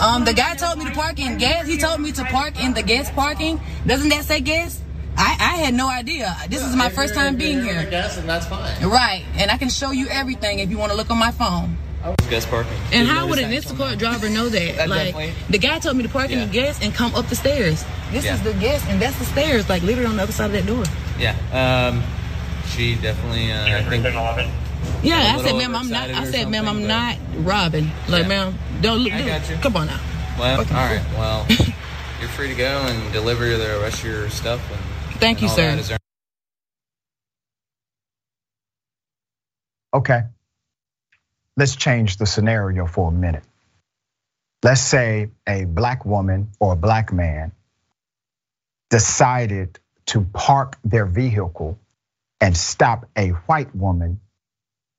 [0.00, 1.66] Um, the guy told me to park in gas.
[1.66, 3.60] He told me to park in the guest parking.
[3.86, 4.82] Doesn't that say gas?
[5.16, 6.34] I, I had no idea.
[6.48, 7.86] This is my first time being here.
[7.90, 8.88] Guest, and that's fine.
[8.88, 11.76] Right, and I can show you everything if you want to look on my phone.
[12.30, 12.72] Guest parking.
[12.92, 14.76] And how would an Instacart driver know that?
[14.76, 15.34] that like definitely.
[15.50, 16.42] the guy told me to park Yeah.
[16.42, 17.84] in the guest and come up the stairs.
[18.10, 18.34] This Yeah.
[18.34, 20.66] is the guest, and that's the stairs, like literally on the other side of that
[20.66, 20.84] door.
[21.18, 21.34] Yeah.
[21.52, 22.02] Um,
[22.74, 23.52] she definitely.
[23.52, 24.04] Uh, I think.
[25.02, 26.10] Yeah, I said, ma'am, I'm not.
[26.10, 27.90] I said, ma'am, I'm something, not robbing.
[28.08, 28.28] Like, Yeah.
[28.28, 29.12] ma'am, don't look.
[29.12, 29.56] I got you.
[29.56, 30.00] Come on now.
[30.38, 30.74] Well, Okay.
[30.74, 31.02] all right.
[31.18, 31.46] Well,
[32.20, 34.60] you're free to go and deliver the rest of your stuff.
[34.72, 35.70] And, Thank and you, sir.
[35.70, 35.78] that.
[35.78, 35.98] Is there
[39.92, 40.22] Okay.
[41.56, 43.44] Let's change the scenario for a minute.
[44.62, 47.52] Let's say a black woman or a black man
[48.90, 51.78] decided to park their vehicle
[52.40, 54.20] and stop a white woman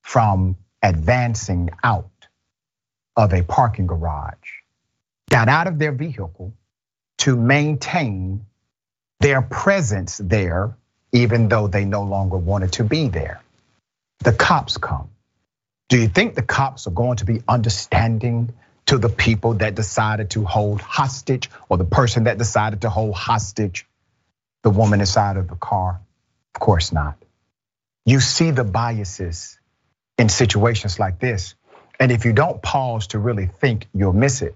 [0.03, 2.09] from advancing out
[3.15, 4.61] of a parking garage,
[5.29, 6.53] got out of their vehicle
[7.19, 8.45] to maintain
[9.19, 10.75] their presence there,
[11.11, 13.41] even though they no longer wanted to be there.
[14.19, 15.09] The cops come.
[15.91, 18.53] Do you think the cops are going to be understanding
[18.85, 23.13] to the people that decided to hold hostage or the person that decided to hold
[23.13, 23.85] hostage
[24.63, 25.99] the woman inside of the car?
[26.55, 27.17] Of course not.
[28.05, 29.59] You see the biases
[30.17, 31.55] in situations like this.
[31.99, 34.55] And if you don't pause to really think, you'll miss it.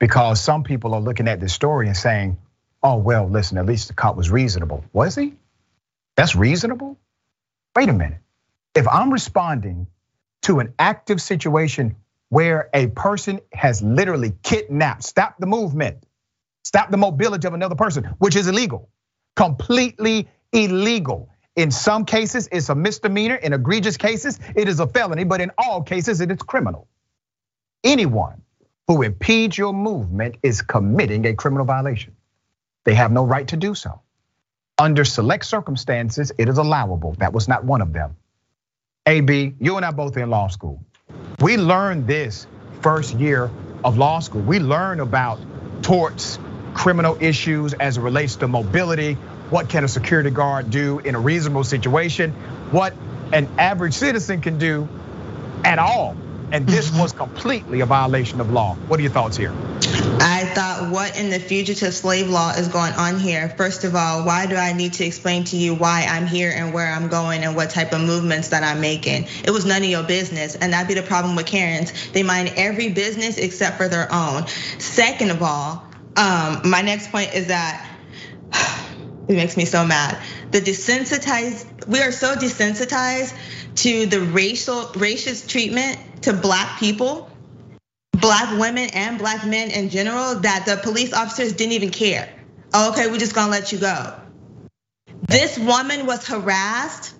[0.00, 2.36] Because some people are looking at this story and saying,
[2.82, 4.84] oh, well, listen, at least the cop was reasonable.
[4.92, 5.34] Was he?
[6.16, 6.98] That's reasonable?
[7.76, 8.18] Wait a minute.
[8.74, 9.86] If I'm responding
[10.44, 11.96] to an active situation
[12.28, 16.04] where a person has literally kidnapped, stopped the movement,
[16.64, 18.88] stopped the mobility of another person, which is illegal,
[19.36, 21.30] completely illegal.
[21.56, 23.36] In some cases, it's a misdemeanor.
[23.36, 26.88] In egregious cases, it is a felony, but in all cases, it is criminal.
[27.84, 28.42] Anyone
[28.88, 32.16] who impedes your movement is committing a criminal violation.
[32.84, 34.00] They have no right to do so.
[34.76, 37.14] Under select circumstances, it is allowable.
[37.18, 38.16] That was not one of them.
[39.06, 40.82] AB, you and I both in law school.
[41.38, 42.46] We learned this
[42.80, 43.50] first year
[43.84, 44.40] of law school.
[44.40, 45.38] We learned about
[45.82, 46.38] torts,
[46.72, 49.12] criminal issues as it relates to mobility.
[49.50, 52.32] What can a security guard do in a reasonable situation?
[52.70, 52.94] What
[53.30, 54.88] an average citizen can do
[55.64, 56.16] at all.
[56.50, 58.74] And this was completely a violation of law.
[58.88, 59.52] What are your thoughts here?
[60.20, 63.48] I thought, what in the fugitive slave law is going on here?
[63.50, 66.72] First of all, why do I need to explain to you why I'm here and
[66.72, 69.26] where I'm going and what type of movements that I'm making?
[69.44, 70.54] It was none of your business.
[70.54, 72.10] And that'd be the problem with Karens.
[72.12, 74.46] They mind every business except for their own.
[74.78, 75.84] Second of all,
[76.16, 77.86] um, my next point is that
[79.28, 80.16] it makes me so mad.
[80.52, 83.34] The desensitized, we are so desensitized
[83.76, 87.30] to the racial racist treatment to black people,
[88.12, 92.28] black women and black men in general, that the police officers didn't even care.
[92.74, 94.14] Okay, we're just gonna let you go.
[95.22, 97.14] This woman was harassed.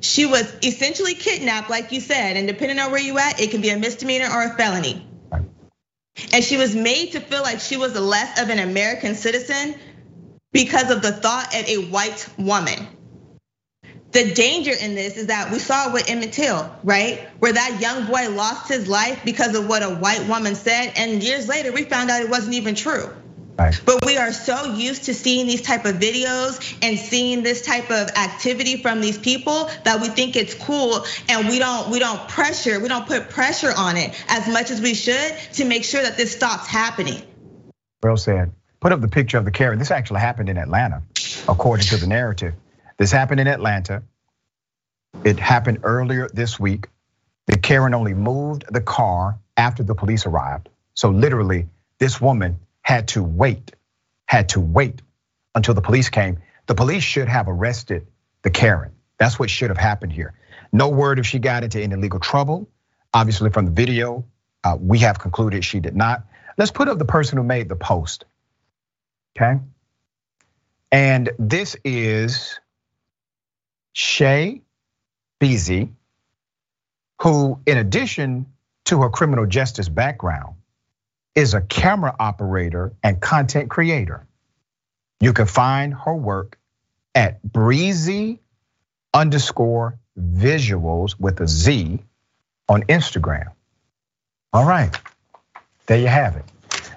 [0.00, 3.60] She was essentially kidnapped, like you said, and depending on where you at, it can
[3.60, 5.06] be a misdemeanor or a felony.
[6.32, 9.74] And she was made to feel like she was less of an American citizen
[10.52, 12.86] because of the thought of a white woman.
[14.16, 17.28] The danger in this is that we saw it with Emmett Till, right?
[17.38, 20.94] Where that young boy lost his life because of what a white woman said.
[20.96, 23.10] And years later, we found out it wasn't even true.
[23.58, 23.78] Right.
[23.84, 27.90] But we are so used to seeing these type of videos and seeing this type
[27.90, 32.26] of activity from these people that we think it's cool and we don't we don't
[32.26, 36.02] pressure, we don't put pressure on it as much as we should to make sure
[36.02, 37.20] that this stops happening.
[38.02, 38.52] Well said.
[38.80, 39.78] Put up the picture of the Karen.
[39.78, 41.02] This actually happened in Atlanta,
[41.46, 42.54] according to the narrative.
[42.98, 44.02] This happened in Atlanta.
[45.24, 46.88] It happened earlier this week.
[47.46, 50.68] The Karen only moved the car after the police arrived.
[50.94, 51.68] So literally,
[51.98, 53.72] this woman had to wait,
[54.26, 55.02] had to wait
[55.54, 56.38] until the police came.
[56.66, 58.06] The police should have arrested
[58.42, 58.92] the Karen.
[59.18, 60.34] That's what should have happened here.
[60.72, 62.68] No word if she got into any legal trouble.
[63.14, 64.24] Obviously, from the video,
[64.64, 66.24] uh, we have concluded she did not.
[66.58, 68.24] Let's put up the person who made the post.
[69.36, 69.60] Okay.
[70.90, 72.58] And this is
[73.96, 74.60] Shay
[75.40, 75.88] Beasy,
[77.22, 78.44] who, in addition
[78.84, 80.56] to her criminal justice background,
[81.34, 84.26] is a camera operator and content creator.
[85.18, 86.58] You can find her work
[87.14, 88.42] at breezy
[89.14, 91.98] underscore visuals with a Z
[92.68, 93.52] on Instagram.
[94.52, 94.94] All right,
[95.86, 96.44] there you have it.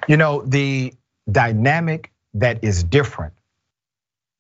[0.09, 0.93] You know, the
[1.31, 3.38] dynamic that is different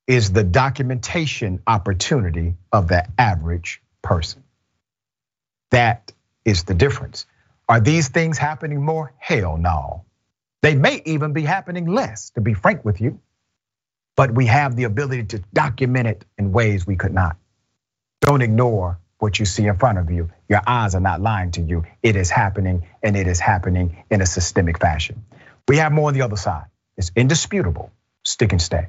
[0.09, 4.43] is the documentation opportunity of the average person.
[5.69, 6.11] That
[6.43, 7.27] is the difference.
[7.69, 9.13] Are these things happening more?
[9.19, 10.05] Hell no.
[10.63, 13.19] They may even be happening less, to be frank with you.
[14.17, 17.37] But we have the ability to document it in ways we could not.
[18.21, 20.31] Don't ignore what you see in front of you.
[20.49, 21.85] Your eyes are not lying to you.
[22.01, 25.23] It is happening and it is happening in a systemic fashion.
[25.67, 26.65] We have more on the other side.
[26.97, 27.91] It's indisputable.
[28.25, 28.87] Stick and stay.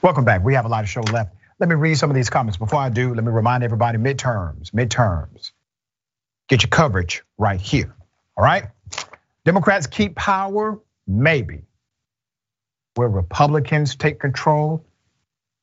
[0.00, 0.44] Welcome back.
[0.44, 1.34] We have a lot of show left.
[1.58, 2.56] Let me read some of these comments.
[2.56, 5.50] Before I do, let me remind everybody midterms, midterms.
[6.48, 7.94] Get your coverage right here.
[8.36, 8.66] All right?
[9.44, 10.78] Democrats keep power?
[11.08, 11.62] Maybe.
[12.96, 14.84] Will Republicans take control?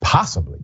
[0.02, 0.60] Possibly.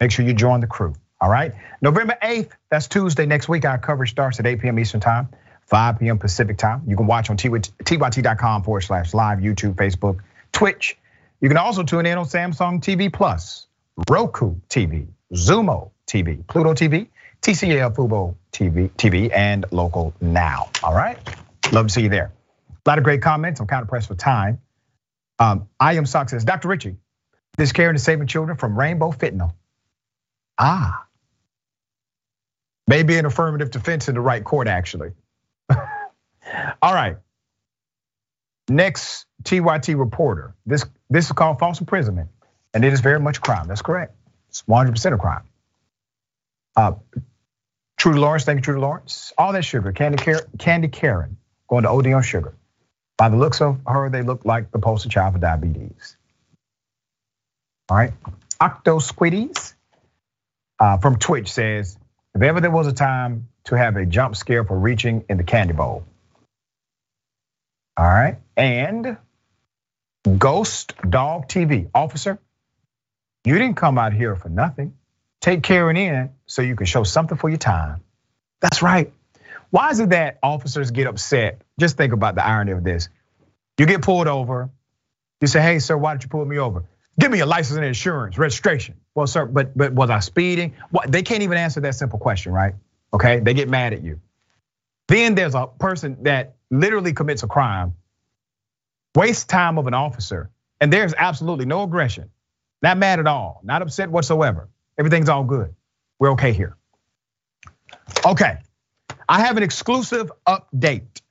[0.00, 0.94] Make sure you join the crew.
[1.20, 1.52] All right.
[1.82, 3.64] November 8th, that's Tuesday next week.
[3.64, 4.78] Our coverage starts at 8 p.m.
[4.78, 5.28] Eastern Time,
[5.66, 6.18] 5 p.m.
[6.18, 6.82] Pacific Time.
[6.86, 10.20] You can watch on tyt.com forward slash live, YouTube, Facebook,
[10.52, 10.96] Twitch.
[11.40, 13.66] You can also tune in on Samsung TV Plus,
[14.08, 17.08] Roku TV, Xumo TV, Pluto TV,
[17.40, 20.68] TCL Fubo TV, TV, and Local Now.
[20.82, 21.18] All right,
[21.72, 22.32] love to see you there.
[22.86, 23.60] A lot of great comments.
[23.60, 24.60] I'm kind of pressed for time.
[25.38, 26.68] Um, I am Sock says, Dr.
[26.68, 26.96] Richey,
[27.56, 29.54] this Karen is saving children from rainbow fentanyl.
[30.58, 31.06] Ah,
[32.86, 35.12] maybe an affirmative defense in the right court, actually.
[35.70, 37.16] All right.
[38.68, 40.54] Next TYT reporter.
[40.66, 42.30] This this is called false imprisonment,
[42.72, 43.66] and it is very much a crime.
[43.66, 44.14] That's correct.
[44.48, 45.42] It's 100% a crime.
[46.76, 46.92] Uh,
[47.96, 49.32] True Lawrence, thank you, True Lawrence.
[49.36, 51.36] All that sugar, Candy Karen, Candy Karen,
[51.68, 52.54] going to OD on sugar.
[53.18, 56.16] By the looks of her, they look like the poster child for diabetes.
[57.90, 58.12] All right,
[58.60, 59.74] Octo Squiddies
[60.78, 61.98] uh, from Twitch says,
[62.34, 65.44] if ever there was a time to have a jump scare for reaching in the
[65.44, 66.04] candy bowl.
[68.00, 69.18] All right, and
[70.38, 71.90] Ghost Dog TV.
[71.94, 72.38] Officer,
[73.44, 74.94] you didn't come out here for nothing.
[75.42, 78.00] Take Karen in so you can show something for your time.
[78.62, 79.12] That's right.
[79.68, 81.60] Why is it that officers get upset?
[81.78, 83.10] Just think about the irony of this.
[83.78, 84.70] You get pulled over.
[85.42, 86.84] You say, "Hey, sir, why did you pull me over?
[87.18, 90.72] Give me a license and insurance, registration." Well, sir, but but was I speeding?
[90.88, 91.12] What?
[91.12, 92.76] They can't even answer that simple question, right?
[93.12, 94.20] Okay, they get mad at you.
[95.06, 97.94] Then there's a person that literally commits a crime
[99.14, 100.50] waste time of an officer,
[100.80, 102.30] and there's absolutely no aggression,
[102.82, 104.68] not mad at all, not upset whatsoever.
[104.98, 105.74] Everything's all good.
[106.18, 106.76] We're okay here.
[108.24, 108.58] Okay,
[109.28, 111.22] I have an exclusive update.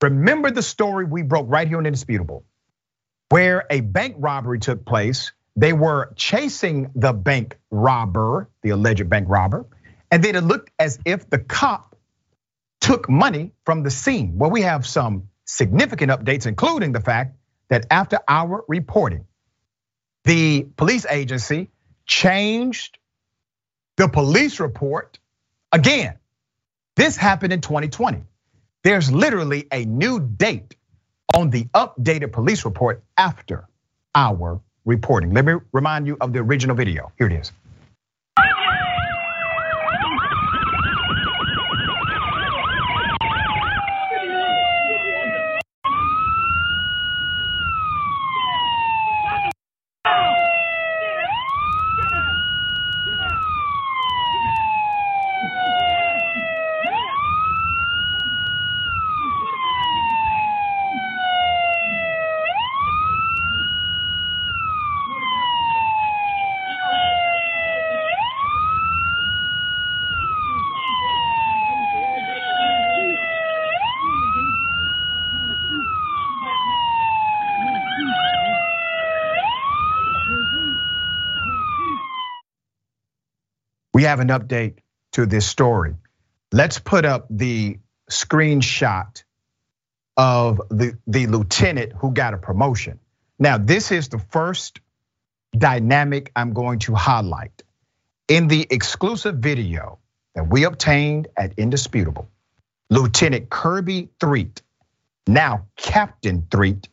[0.00, 2.44] Remember the story we broke right here on Indisputable,
[3.30, 5.32] where a bank robbery took place.
[5.56, 9.66] They were chasing the bank robber, the alleged bank robber,
[10.10, 11.93] and then it looked as if the cop
[12.84, 14.36] took money from the scene.
[14.36, 17.34] Well, we have some significant updates, including the fact
[17.70, 19.24] that after our reporting,
[20.24, 21.70] the police agency
[22.06, 22.98] changed
[23.96, 25.18] the police report
[25.72, 26.18] again.
[26.94, 28.22] This happened in 2020.
[28.82, 30.76] There's literally a new date
[31.34, 33.66] on the updated police report after
[34.14, 35.32] our reporting.
[35.32, 37.12] Let me remind you of the original video.
[37.16, 37.50] Here it is.
[84.04, 84.80] We have an update
[85.12, 85.94] to this story.
[86.52, 87.78] Let's put up the
[88.10, 89.24] screenshot
[90.18, 93.00] of the, the lieutenant who got a promotion.
[93.38, 94.80] Now, this is the first
[95.56, 97.62] dynamic I'm going to highlight.
[98.28, 100.00] In the exclusive video
[100.34, 102.28] that we obtained at Indisputable,
[102.90, 104.60] Lieutenant Kirby Threet,
[105.26, 106.90] now Captain Threet,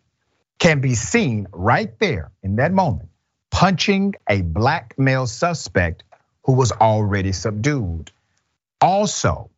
[0.59, 3.09] can be seen right there in that moment
[3.51, 6.05] punching a black male suspect
[6.43, 8.11] who was already subdued.
[8.81, 9.49] Also,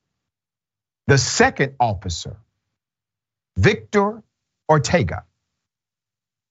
[1.08, 2.38] the second officer,
[3.58, 4.24] Victor
[4.70, 5.26] Ortega,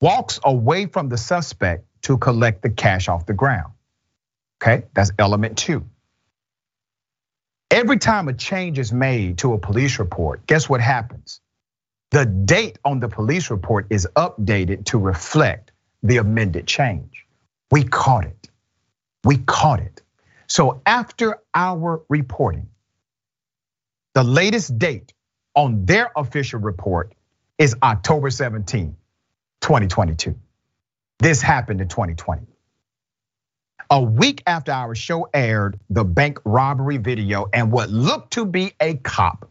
[0.01, 3.73] walks away from the suspect to collect the cash off the ground.
[4.61, 5.85] Okay, that's element two.
[7.71, 11.41] Every time a change is made to a police report, guess what happens?
[12.11, 15.71] The date on the police report is updated to reflect
[16.03, 17.25] the amended change.
[17.71, 18.49] We caught it.
[19.23, 20.02] We caught it.
[20.53, 22.69] So after our reporting,
[24.13, 25.11] the latest date
[25.55, 27.15] on their official report
[27.57, 28.95] is October 17,
[29.61, 30.35] 2022.
[31.17, 32.45] This happened in 2020.
[33.89, 38.73] A week after our show aired, the bank robbery video and what looked to be
[38.79, 39.49] a cop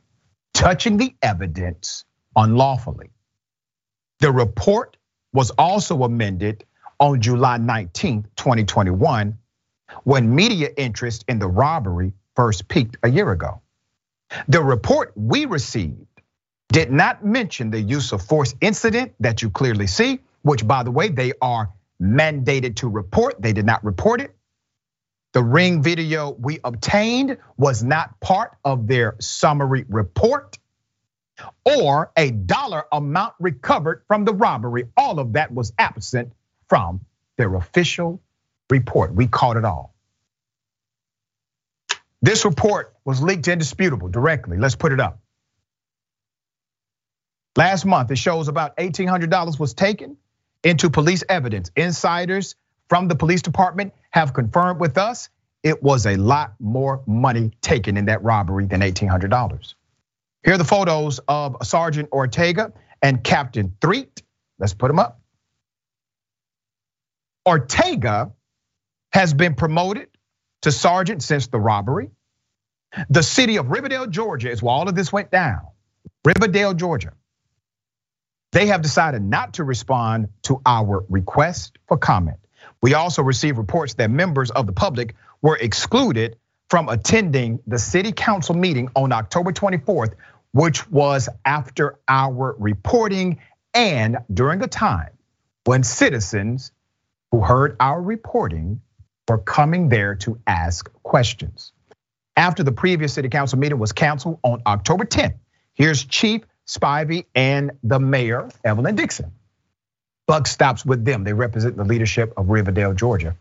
[0.54, 2.04] touching the evidence
[2.36, 3.10] unlawfully.
[4.20, 4.96] The report
[5.32, 6.64] was also amended
[7.00, 9.38] on July 19, 2021,
[10.04, 13.60] when media interest in the robbery first peaked a year ago.
[14.48, 16.06] The report we received
[16.68, 20.90] did not mention the use of force incident that you clearly see, which by the
[20.90, 21.70] way, they are
[22.00, 23.40] mandated to report.
[23.40, 24.34] They did not report it.
[25.32, 30.58] The ring video we obtained was not part of their summary report
[31.64, 34.88] or a dollar amount recovered from the robbery.
[34.96, 36.32] All of that was absent
[36.68, 37.00] from
[37.36, 38.20] their official
[38.72, 39.14] report.
[39.14, 39.94] We caught it all.
[42.22, 44.56] This report was leaked Indisputable directly.
[44.56, 45.20] Let's put it up.
[47.56, 50.16] Last month, it shows about $1,800 was taken
[50.64, 51.70] into police evidence.
[51.76, 52.54] Insiders
[52.88, 55.28] from the police department have confirmed with us
[55.62, 59.74] it was a lot more money taken in that robbery than $1,800.
[60.44, 64.22] Here are the photos of Sergeant Ortega and Captain Threet.
[64.58, 65.20] Let's put them up.
[67.46, 68.32] Ortega
[69.12, 70.08] has been promoted
[70.62, 72.10] to sergeant since the robbery.
[73.10, 75.60] The city of Riverdale, Georgia is where all of this went down.
[76.24, 77.12] Riverdale, Georgia.
[78.52, 82.38] They have decided not to respond to our request for comment.
[82.82, 86.36] We also received reports that members of the public were excluded
[86.68, 90.14] from attending the city council meeting on October 24th,
[90.52, 93.38] which was after our reporting
[93.74, 95.10] and during a time
[95.64, 96.72] when citizens
[97.30, 98.80] who heard our reporting
[99.28, 101.72] were coming there to ask questions.
[102.36, 105.34] After the previous city council meeting was canceled on October 10th,
[105.74, 109.32] here's Chief Spivey and the mayor, Evelyn Dixon.
[110.26, 111.24] Buck stops with them.
[111.24, 113.36] They represent the leadership of Riverdale, Georgia.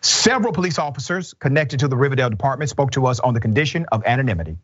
[0.00, 4.04] Several police officers connected to the Riverdale department spoke to us on the condition of
[4.04, 4.56] anonymity.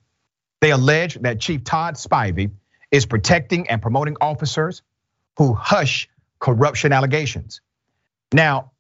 [0.61, 2.51] They allege that Chief Todd Spivey
[2.91, 4.83] is protecting and promoting officers
[5.37, 6.09] who hush
[6.41, 7.61] corruption allegations.
[8.33, 8.73] Now,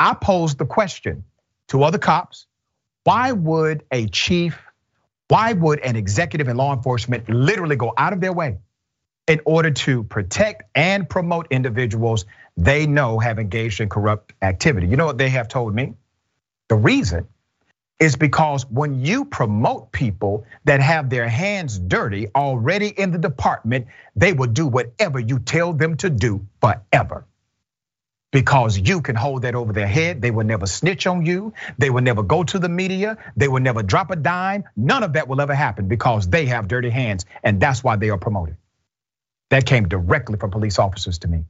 [0.00, 1.24] I posed the question
[1.68, 2.46] to other cops
[3.04, 4.58] why would a chief,
[5.28, 8.58] why would an executive in law enforcement literally go out of their way
[9.26, 12.24] in order to protect and promote individuals
[12.56, 14.86] they know have engaged in corrupt activity?
[14.86, 15.94] You know what they have told me?
[16.68, 17.28] The reason
[17.98, 23.86] is because when you promote people that have their hands dirty already in the department,
[24.16, 27.26] they will do whatever you tell them to do forever
[28.32, 30.22] because you can hold that over their head.
[30.22, 31.54] They will never snitch on you.
[31.78, 33.18] They will never go to the media.
[33.36, 34.64] They will never drop a dime.
[34.76, 38.10] None of that will ever happen because they have dirty hands and that's why they
[38.10, 38.56] are promoted.
[39.50, 41.44] That came directly from police officers to me.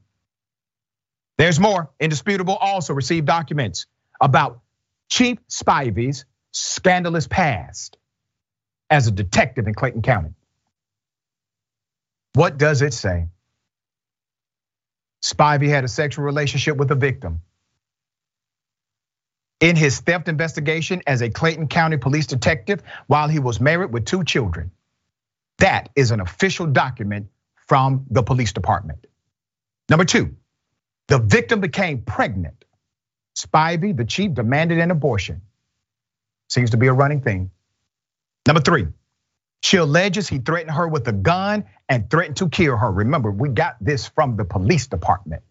[1.39, 1.91] There's more.
[2.01, 3.87] Indisputable also received documents
[4.21, 4.61] about
[5.11, 7.99] Chief Spivey's scandalous past
[8.91, 10.35] as a detective in Clayton County.
[12.35, 13.29] What does it say?
[15.23, 17.43] Spivey had a sexual relationship with a victim.
[19.61, 24.07] In his theft investigation as a Clayton County police detective while he was married with
[24.07, 24.71] two children.
[25.59, 27.29] That is an official document
[27.69, 29.07] from the police department.
[29.91, 30.37] Number two,
[31.09, 32.65] the victim became pregnant.
[33.37, 35.43] Spivey, the chief, demanded an abortion.
[36.49, 37.51] Seems to be a running thing.
[38.47, 38.87] Number three,
[39.63, 42.91] she alleges he threatened her with a gun and threatened to kill her.
[42.91, 45.43] Remember, we got this from the police department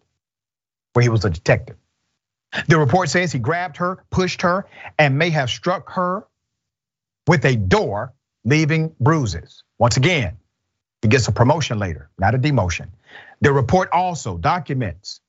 [0.92, 1.76] where he was a detective.
[2.66, 4.66] The report says he grabbed her, pushed her,
[4.98, 6.26] and may have struck her
[7.28, 8.12] with a door,
[8.44, 9.62] leaving bruises.
[9.78, 10.38] Once again,
[11.02, 12.88] he gets a promotion later, not a demotion.
[13.40, 15.20] The report also documents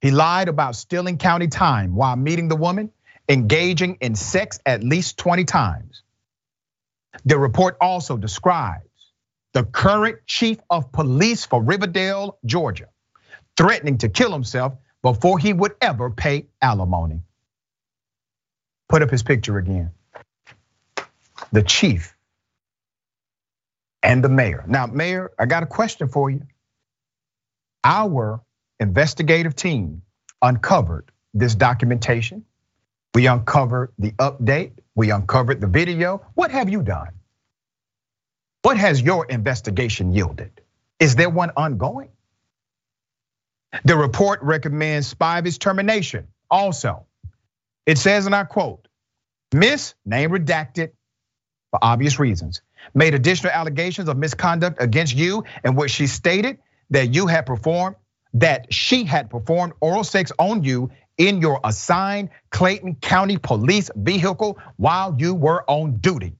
[0.00, 2.92] he lied about stealing county time while meeting the woman,
[3.28, 6.03] engaging in sex at least 20 times.
[7.24, 8.88] The report also describes
[9.54, 12.88] the current chief of police for Riverdale, Georgia,
[13.56, 17.22] threatening to kill himself before he would ever pay alimony.
[18.88, 19.92] Put up his picture again.
[21.52, 22.16] The chief
[24.02, 24.64] and the mayor.
[24.66, 26.42] Now, mayor, I got a question for you.
[27.84, 28.42] Our
[28.80, 30.02] investigative team
[30.42, 32.44] uncovered this documentation.
[33.14, 34.72] We uncovered the update.
[34.94, 36.24] We uncovered the video.
[36.34, 37.10] What have you done?
[38.62, 40.60] What has your investigation yielded?
[41.00, 42.10] Is there one ongoing?
[43.84, 46.28] The report recommends Spivey's termination.
[46.50, 47.06] Also,
[47.86, 48.86] it says, and I quote,
[49.52, 50.92] Miss, name redacted
[51.70, 52.62] for obvious reasons,
[52.94, 56.58] made additional allegations of misconduct against you and what she stated
[56.90, 57.96] that you had performed,
[58.34, 64.58] that she had performed oral sex on you in your assigned Clayton County Police vehicle
[64.76, 66.34] while you were on duty.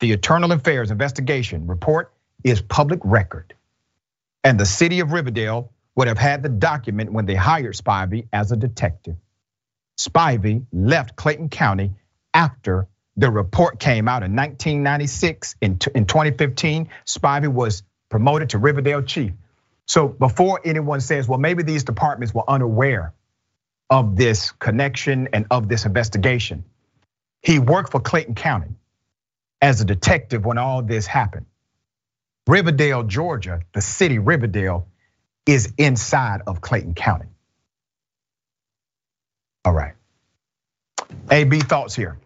[0.00, 2.12] The Internal Affairs investigation report
[2.42, 3.54] is public record.
[4.42, 8.52] And the city of Riverdale would have had the document when they hired Spivey as
[8.52, 9.16] a detective.
[9.98, 11.92] Spivey left Clayton County
[12.34, 15.54] after the report came out in 1996.
[15.60, 19.32] In 2015, Spivey was promoted to Riverdale chief.
[19.86, 23.14] So before anyone says, well, maybe these departments were unaware
[23.90, 26.64] of this connection and of this investigation,
[27.42, 28.74] he worked for Clayton County
[29.60, 31.46] as a detective when all this happened.
[32.46, 34.88] Riverdale, Georgia, the city Riverdale,
[35.46, 37.26] is inside of Clayton County.
[39.64, 39.94] All right.
[41.30, 42.18] AB thoughts here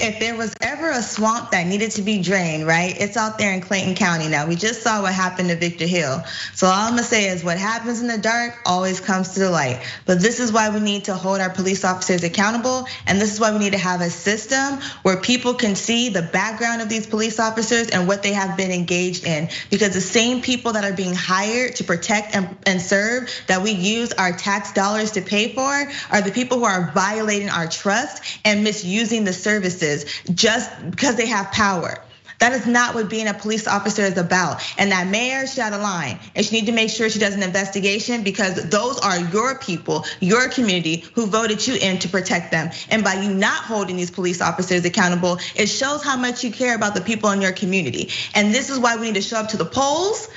[0.00, 2.94] if there was ever a swamp that needed to be drained, right?
[2.98, 4.46] It's out there in Clayton County now.
[4.46, 6.22] We just saw what happened to Victor Hill.
[6.54, 9.50] So all I'm gonna say is what happens in the dark always comes to the
[9.50, 9.82] light.
[10.06, 12.86] But this is why we need to hold our police officers accountable.
[13.06, 16.22] And this is why we need to have a system where people can see the
[16.22, 19.48] background of these police officers and what they have been engaged in.
[19.70, 24.12] Because the same people that are being hired to protect and, serve that we use
[24.14, 28.64] our tax dollars to pay for are the people who are violating our trust and
[28.64, 32.02] misusing the services just because they have power.
[32.42, 34.60] That is not what being a police officer is about.
[34.76, 36.18] And that mayor should have a line.
[36.34, 40.04] And she need to make sure she does an investigation because those are your people,
[40.18, 42.72] your community who voted you in to protect them.
[42.90, 46.74] And by you not holding these police officers accountable, it shows how much you care
[46.74, 48.10] about the people in your community.
[48.34, 50.28] And this is why we need to show up to the polls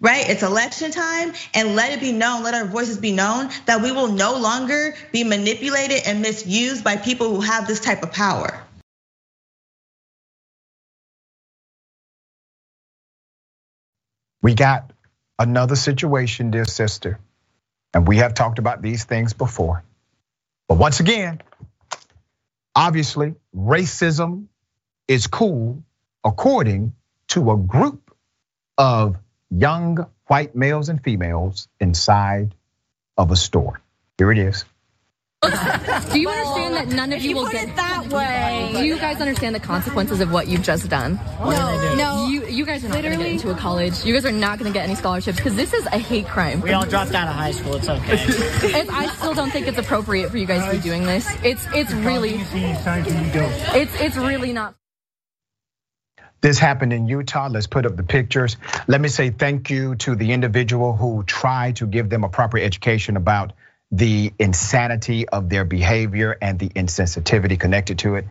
[0.00, 0.28] right?
[0.28, 3.90] It's election time and let it be known, let our voices be known that we
[3.90, 8.63] will no longer be manipulated and misused by people who have this type of power.
[14.44, 14.92] We got
[15.38, 17.18] another situation, dear sister,
[17.94, 19.82] and we have talked about these things before.
[20.68, 21.40] But once again,
[22.76, 24.48] obviously, racism
[25.08, 25.82] is cool
[26.22, 26.92] according
[27.28, 28.14] to a group
[28.76, 29.16] of
[29.48, 32.54] young white males and females inside
[33.16, 33.80] of a store.
[34.18, 34.66] Here it is.
[36.12, 38.70] Do you understand that none of you, you will get that way?
[38.72, 41.18] Do you guys understand the consequences of what you've just done?
[41.40, 42.26] No, no.
[42.28, 44.04] You you guys are not going to get into a college.
[44.04, 46.60] You guys are not going to get any scholarships because this is a hate crime.
[46.60, 47.74] We all dropped out of high school.
[47.76, 48.12] It's okay.
[48.90, 51.28] I still don't think it's appropriate for you guys to be doing this.
[51.42, 54.74] It's it's really it's it's really not.
[56.40, 57.48] This happened in Utah.
[57.48, 58.58] Let's put up the pictures.
[58.86, 62.58] Let me say thank you to the individual who tried to give them a proper
[62.58, 63.54] education about
[63.90, 68.26] the insanity of their behavior and the insensitivity connected to it.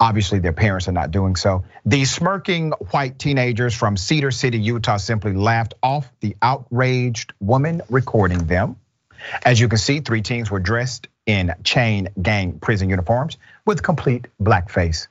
[0.00, 1.64] Obviously, their parents are not doing so.
[1.84, 8.46] The smirking white teenagers from Cedar City, Utah simply laughed off the outraged woman recording
[8.46, 8.76] them.
[9.44, 14.26] As you can see, three teens were dressed in chain gang prison uniforms with complete
[14.40, 15.06] blackface,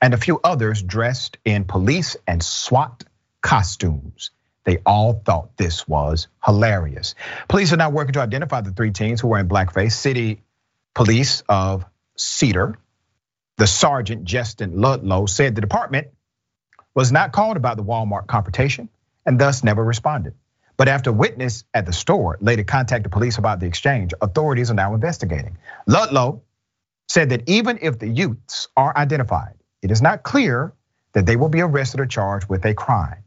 [0.00, 3.02] and a few others dressed in police and SWAT
[3.40, 4.30] costumes.
[4.68, 7.14] They all thought this was hilarious.
[7.48, 9.92] Police are now working to identify the three teens who were in blackface.
[9.92, 10.42] City
[10.94, 11.86] police of
[12.18, 12.76] Cedar,
[13.56, 16.08] the sergeant Justin Ludlow said the department
[16.94, 18.90] was not called about the Walmart confrontation
[19.24, 20.34] and thus never responded.
[20.76, 24.92] But after witness at the store later contacted police about the exchange, authorities are now
[24.92, 25.56] investigating.
[25.86, 26.42] Ludlow
[27.08, 30.74] said that even if the youths are identified, it is not clear
[31.14, 33.24] that they will be arrested or charged with a crime.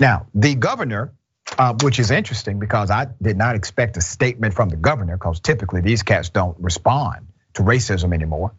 [0.00, 1.12] Now, the governor,
[1.58, 5.40] uh, which is interesting because I did not expect a statement from the governor because
[5.40, 8.52] typically these cats don't respond to racism anymore.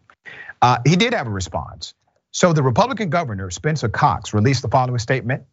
[0.62, 1.94] Uh, he did have a response.
[2.30, 5.44] So the Republican governor, Spencer Cox, released the following statement,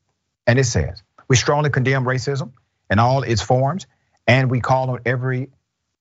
[0.47, 2.51] and it says, We strongly condemn racism
[2.89, 3.88] in all its forms.
[4.27, 5.49] And we call on every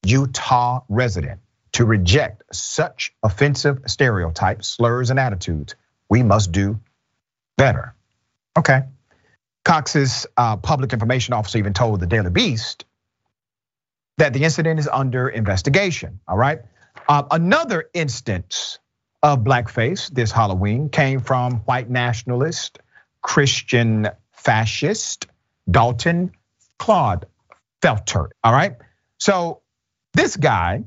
[0.04, 1.40] Utah resident
[1.72, 5.74] to reject such offensive stereotypes, slurs, and attitudes.
[6.08, 6.80] We must do
[7.56, 7.94] better.
[8.58, 8.82] Okay.
[9.64, 12.84] Cox's uh, public information officer even told the Daily Beast
[14.18, 16.20] that the incident is under investigation.
[16.28, 16.60] All right.
[17.08, 18.78] Uh, another instance
[19.22, 22.78] of blackface this Halloween came from white nationalist,
[23.22, 25.26] Christian fascist
[25.70, 26.32] Dalton
[26.78, 27.26] Claude
[27.82, 28.28] Felter.
[28.42, 28.76] All right.
[29.18, 29.60] So
[30.14, 30.84] this guy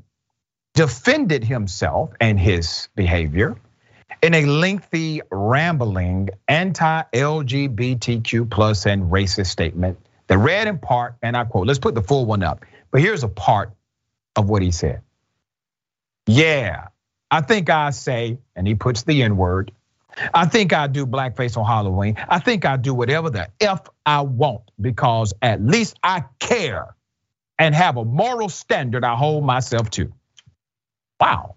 [0.74, 3.56] defended himself and his behavior
[4.22, 11.44] in a lengthy, rambling, anti-LGBTQ plus and racist statement that read in part, and I
[11.44, 12.64] quote, let's put the full one up.
[12.90, 13.72] But here's a part
[14.36, 15.02] of what he said.
[16.26, 16.88] Yeah,
[17.30, 19.72] I think I say, and he puts the N word,
[20.32, 22.16] I think I do blackface on Halloween.
[22.28, 26.94] I think I do whatever the F I want because at least I care
[27.58, 30.12] and have a moral standard I hold myself to.
[31.20, 31.56] Wow.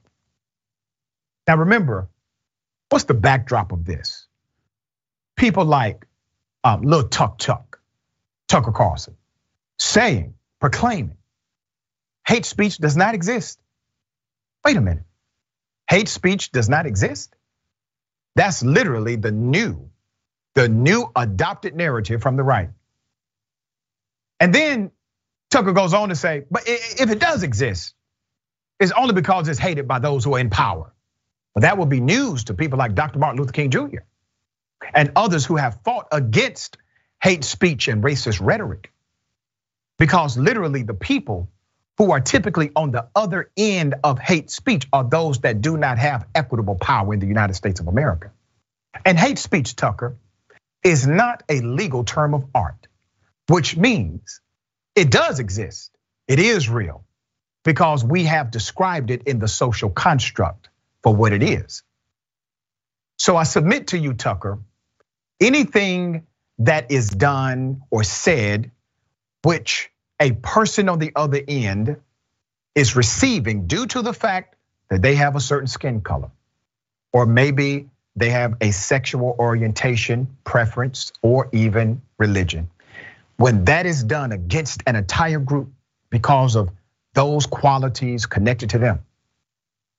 [1.48, 2.10] Now remember,
[2.90, 4.28] what's the backdrop of this?
[5.38, 6.08] People like
[6.64, 7.80] um, Lil Tuck Tuck,
[8.48, 9.16] Tucker Carlson,
[9.80, 11.18] saying, proclaiming,
[12.28, 13.60] hate speech does not exist.
[14.66, 15.04] Wait a minute.
[15.90, 17.36] Hate speech does not exist?
[18.36, 19.90] That's literally the new,
[20.56, 22.70] the new adopted narrative from the right.
[24.40, 24.92] And then
[25.50, 27.96] Tucker goes on to say, but if it does exist,
[28.80, 30.94] it's only because it's hated by those who are in power.
[31.62, 33.20] That will be news to people like Dr.
[33.20, 34.00] Martin Luther King Jr.
[34.94, 36.78] and others who have fought against
[37.22, 38.92] hate speech and racist rhetoric.
[39.98, 41.50] Because literally the people
[41.98, 45.98] who are typically on the other end of hate speech are those that do not
[45.98, 48.32] have equitable power in the United States of America.
[49.04, 50.16] And hate speech, Tucker,
[50.84, 52.88] is not a legal term of art,
[53.48, 54.42] which means
[54.96, 55.92] it does exist.
[56.28, 57.04] It is real
[57.64, 60.70] because we have described it in the social construct
[61.08, 61.84] for what it is.
[63.18, 64.60] So I submit to you, Tucker,
[65.40, 66.28] anything
[66.60, 68.72] that is done or said
[69.42, 69.90] which
[70.20, 71.96] a person on the other end
[72.76, 74.58] is receiving due to the fact
[74.90, 76.30] that they have a certain skin color,
[77.14, 77.88] or maybe
[78.18, 82.70] they have a sexual orientation, preference, or even religion.
[83.38, 85.72] When that is done against an entire group
[86.10, 86.70] because of
[87.14, 89.06] those qualities connected to them,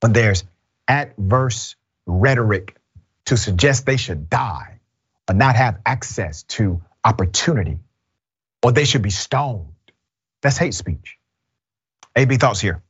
[0.00, 0.44] when there's
[0.88, 1.76] adverse
[2.06, 2.76] rhetoric
[3.26, 4.80] to suggest they should die
[5.28, 7.78] or not have access to opportunity,
[8.62, 9.68] or they should be stoned
[10.42, 11.18] that's hate speech.
[12.16, 12.82] AB thoughts here.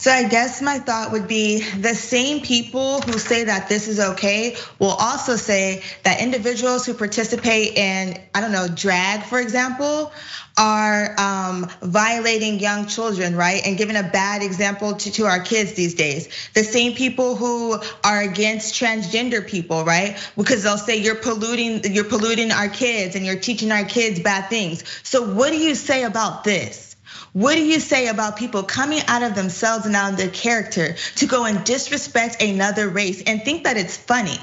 [0.00, 4.00] So I guess my thought would be the same people who say that this is
[4.00, 10.10] okay will also say that individuals who participate in, I don't know, drag, for example,
[10.56, 13.60] are um, violating young children, right?
[13.66, 16.30] And giving a bad example to, to our kids these days.
[16.54, 20.16] The same people who are against transgender people, right?
[20.34, 24.48] Because they'll say you're polluting, you're polluting our kids and you're teaching our kids bad
[24.48, 24.82] things.
[25.02, 26.89] So what do you say about this?
[27.32, 30.94] What do you say about people coming out of themselves and out of their character
[31.16, 34.38] to go and disrespect another race and think that it's funny?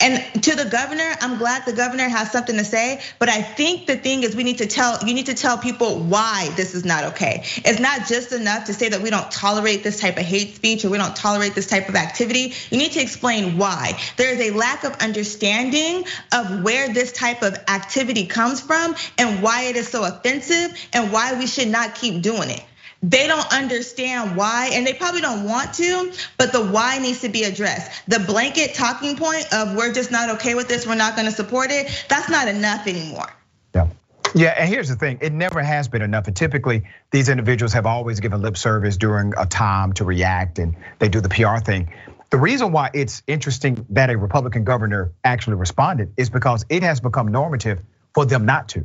[0.00, 3.86] And to the governor, I'm glad the governor has something to say, but I think
[3.86, 6.84] the thing is we need to tell you need to tell people why this is
[6.84, 7.44] not okay.
[7.56, 10.84] It's not just enough to say that we don't tolerate this type of hate speech
[10.84, 12.54] or we don't tolerate this type of activity.
[12.70, 13.98] You need to explain why.
[14.16, 19.42] There is a lack of understanding of where this type of activity comes from and
[19.42, 22.64] why it is so offensive and why we should not keep doing it.
[23.02, 27.28] They don't understand why, and they probably don't want to, but the why needs to
[27.28, 28.02] be addressed.
[28.08, 31.70] The blanket talking point of we're just not okay with this, we're not gonna support
[31.70, 33.28] it, that's not enough anymore.
[33.74, 33.88] Yeah.
[34.34, 36.26] Yeah, and here's the thing, it never has been enough.
[36.26, 40.76] And typically, these individuals have always given lip service during a time to react and
[40.98, 41.92] they do the PR thing.
[42.28, 47.00] The reason why it's interesting that a Republican governor actually responded is because it has
[47.00, 47.80] become normative
[48.14, 48.84] for them not to.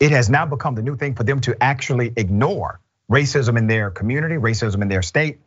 [0.00, 2.80] It has now become the new thing for them to actually ignore
[3.10, 5.40] racism in their community, racism in their state.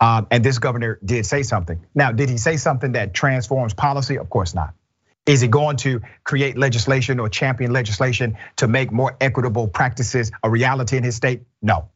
[0.00, 1.84] Um, and this governor did say something.
[1.94, 4.18] Now, did he say something that transforms policy?
[4.18, 4.74] Of course not.
[5.26, 10.50] Is he going to create legislation or champion legislation to make more equitable practices a
[10.50, 11.42] reality in his state?
[11.62, 11.90] No.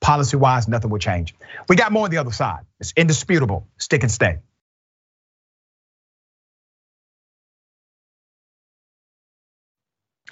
[0.00, 1.34] Policy wise, nothing will change.
[1.68, 2.64] We got more on the other side.
[2.80, 3.68] It's indisputable.
[3.78, 4.38] Stick and stay.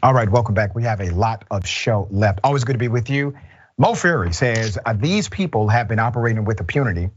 [0.03, 0.75] All right, welcome back.
[0.75, 2.41] We have a lot of show left.
[2.45, 3.35] Always good to be with you.
[3.77, 7.11] Mo Fury says uh, these people have been operating with impunity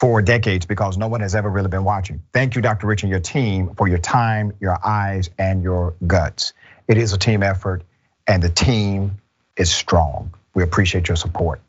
[0.00, 2.22] for decades because no one has ever really been watching.
[2.32, 2.86] Thank you, Dr.
[2.86, 6.52] Rich, and your team for your time, your eyes, and your guts.
[6.88, 7.84] It is a team effort,
[8.26, 9.18] and the team
[9.56, 10.34] is strong.
[10.54, 11.60] We appreciate your support.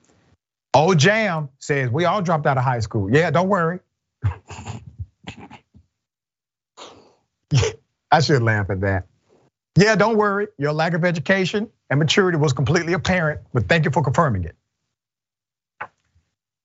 [0.74, 3.12] Old Jam says we all dropped out of high school.
[3.12, 3.80] Yeah, don't worry.
[8.12, 9.06] I should laugh at that.
[9.76, 10.48] Yeah, don't worry.
[10.58, 14.56] Your lack of education and maturity was completely apparent, but thank you for confirming it.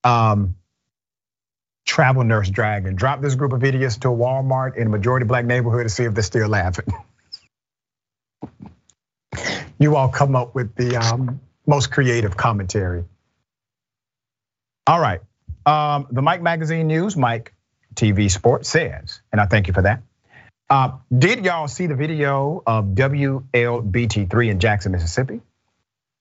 [0.04, 0.56] Um,
[1.86, 5.44] travel nurse dragon drop this group of idiots to a Walmart in a majority black
[5.44, 6.86] neighborhood to see if they're still laughing.
[9.78, 13.04] you all come up with the um, most creative commentary.
[14.86, 15.20] All right,
[15.64, 17.54] um, the Mike Magazine News, Mike
[17.94, 20.02] TV Sports says, and I thank you for that.
[20.70, 25.40] Uh, did y'all see the video of WLBT3 in Jackson, Mississippi,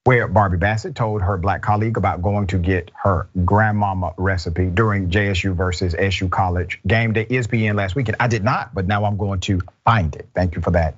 [0.04, 5.10] where Barbie Bassett told her black colleague about going to get her grandmama recipe during
[5.10, 8.18] JSU versus SU College game day ESPN last weekend?
[8.20, 10.28] I did not, but now I'm going to find it.
[10.36, 10.98] Thank you for that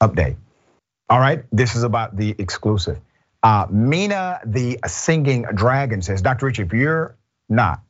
[0.00, 0.36] update.
[1.08, 2.98] All right, this is about the exclusive.
[3.42, 6.46] Uh, Mina, the singing dragon, says, Dr.
[6.46, 7.16] Rich, if you're
[7.48, 7.80] not,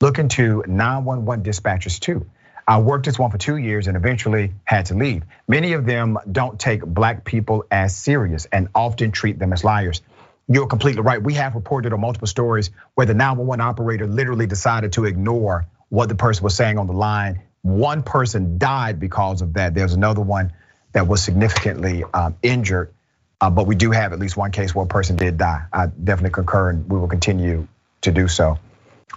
[0.00, 2.26] look into 911 dispatchers too.
[2.68, 5.22] I worked as one for two years and eventually had to leave.
[5.48, 10.02] Many of them don't take black people as serious and often treat them as liars.
[10.48, 11.22] You're completely right.
[11.22, 16.10] We have reported on multiple stories where the 911 operator literally decided to ignore what
[16.10, 17.40] the person was saying on the line.
[17.62, 19.74] One person died because of that.
[19.74, 20.52] There's another one
[20.92, 22.92] that was significantly um, injured,
[23.40, 25.64] uh, but we do have at least one case where a person did die.
[25.72, 27.66] I definitely concur, and we will continue
[28.02, 28.58] to do so.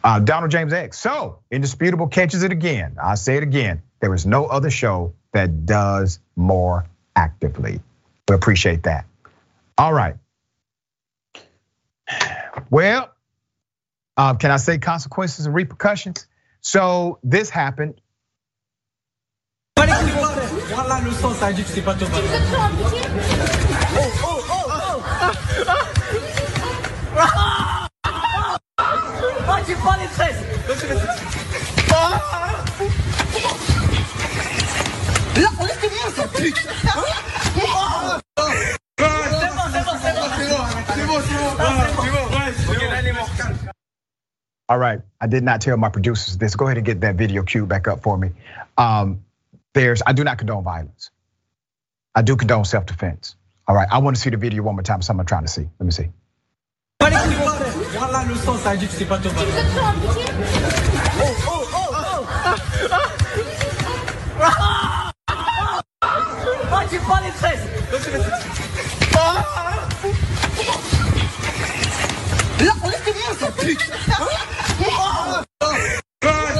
[0.03, 0.99] Uh, Donald James X.
[0.99, 2.97] So, Indisputable catches it again.
[3.01, 3.81] i say it again.
[3.99, 6.85] There is no other show that does more
[7.15, 7.81] actively.
[8.27, 9.05] We appreciate that.
[9.77, 10.15] All right.
[12.69, 13.11] Well,
[14.17, 16.27] uh, can I say consequences and repercussions?
[16.61, 18.01] So, this happened.
[31.93, 32.41] Oh,
[44.69, 46.55] All right, I did not tell my producers this.
[46.55, 48.31] Go ahead and get that video cue back up for me.
[48.77, 49.25] Um,
[49.73, 51.11] there's, I do not condone violence.
[52.15, 53.35] I do condone self-defense.
[53.67, 55.01] All right, I want to see the video one more time.
[55.01, 55.67] Something I'm trying to see.
[55.79, 56.09] Let me see.
[57.93, 59.27] Voilà le ça dit que c'est pas Oh,
[61.47, 62.25] oh, oh, oh
[66.73, 67.67] Ah, tu les tresses
[72.59, 74.85] Là, laissez-moi ça pute C'est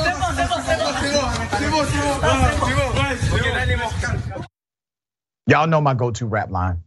[0.10, 1.26] bon, c'est bon, c'est bon, c'est bon,
[1.58, 2.88] c'est bon, c'est bon,
[3.36, 3.94] Ok, là, il est mort.
[5.48, 6.78] Y'all know my go-to rap line.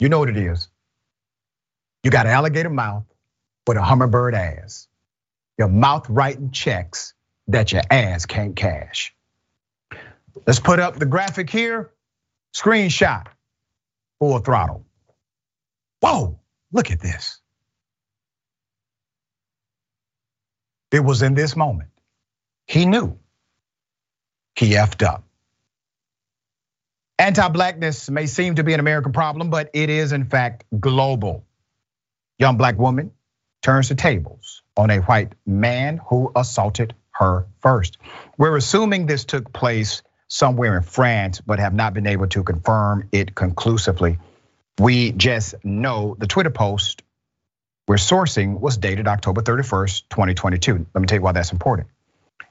[0.00, 0.71] You know what it is.
[2.02, 3.04] You got an alligator mouth
[3.66, 4.88] with a hummingbird ass.
[5.58, 7.14] Your mouth writing checks
[7.48, 9.14] that your ass can't cash.
[10.46, 11.92] Let's put up the graphic here.
[12.54, 13.26] Screenshot,
[14.18, 14.84] full throttle.
[16.00, 16.38] Whoa,
[16.72, 17.38] look at this.
[20.90, 21.90] It was in this moment.
[22.66, 23.18] He knew
[24.56, 25.24] he effed up.
[27.18, 31.46] Anti blackness may seem to be an American problem, but it is in fact global
[32.42, 33.12] young black woman
[33.62, 37.98] turns the tables on a white man who assaulted her first.
[38.36, 43.08] We're assuming this took place somewhere in France, but have not been able to confirm
[43.12, 44.18] it conclusively.
[44.78, 47.02] We just know the Twitter post
[47.88, 50.86] we're sourcing was dated October 31st, 2022.
[50.94, 51.88] Let me tell you why that's important.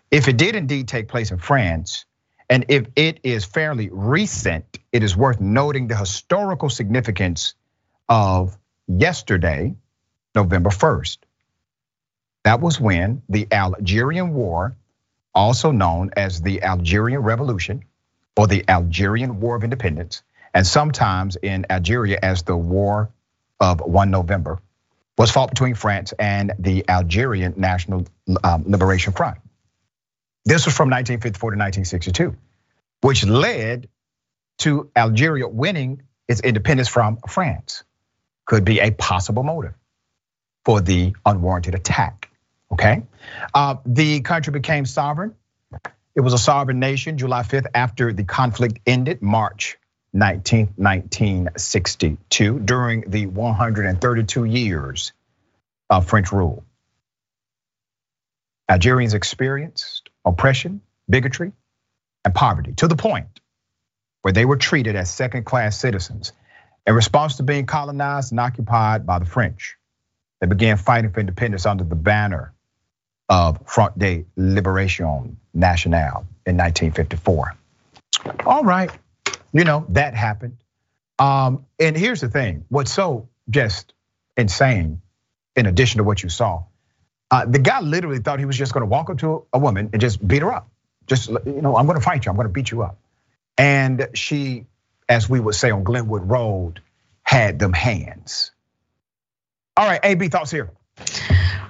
[0.10, 2.06] If it did indeed take place in France,
[2.50, 7.56] and if it is fairly recent, it is worth noting the historical significance
[8.10, 9.74] of yesterday,
[10.36, 11.18] November 1st.
[12.44, 14.76] That was when the Algerian War,
[15.34, 17.84] also known as the Algerian Revolution
[18.36, 20.24] or the Algerian War of Independence,
[20.54, 23.10] and sometimes in Algeria as the War
[23.60, 24.60] of 1 November,
[25.18, 28.06] was fought between France and the Algerian National
[28.44, 29.38] um, Liberation Front.
[30.46, 32.36] This was from 1954 to 1962,
[33.02, 33.88] which led
[34.60, 37.84] to Algeria winning its independence from France.
[38.46, 39.76] Could be a possible motive
[40.66, 42.30] for the unwarranted attack.
[42.72, 43.04] Okay,
[43.54, 45.36] uh, the country became sovereign.
[46.16, 49.78] It was a sovereign nation July 5th after the conflict ended March
[50.14, 55.14] 19, 1962, during the 132 years
[55.90, 56.66] of French rule.
[58.68, 61.52] Algerians experienced oppression, bigotry,
[62.24, 63.40] and poverty to the point
[64.22, 66.34] where they were treated as second class citizens
[66.86, 69.78] in response to being colonized and occupied by the French.
[70.42, 72.54] They began fighting for independence under the banner
[73.30, 77.56] of Front de Liberation Nationale in 1954.
[78.46, 78.92] All right,
[79.54, 80.58] you know, that happened.
[81.20, 83.94] Um, and here's the thing what's so just
[84.36, 85.02] insane,
[85.56, 86.64] in addition to what you saw,
[87.30, 90.02] uh, the guy literally thought he was just gonna walk up to a woman and
[90.02, 90.68] just beat her up.
[91.06, 92.98] Just, you know, I'm gonna fight you, I'm gonna beat you up.
[93.58, 94.66] And she,
[95.08, 96.82] as we would say on Glenwood Road,
[97.22, 98.52] had them hands.
[99.78, 100.70] All right, AB thoughts here.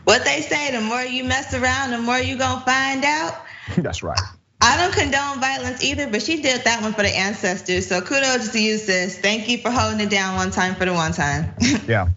[0.03, 3.33] What they say, the more you mess around, the more you gonna find out.
[3.77, 4.19] That's right.
[4.59, 7.87] I don't condone violence either, but she did that one for the ancestors.
[7.87, 9.17] So kudos to you, sis.
[9.17, 11.53] Thank you for holding it down one time for the one time.
[11.87, 12.09] yeah.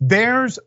[0.00, 0.58] There's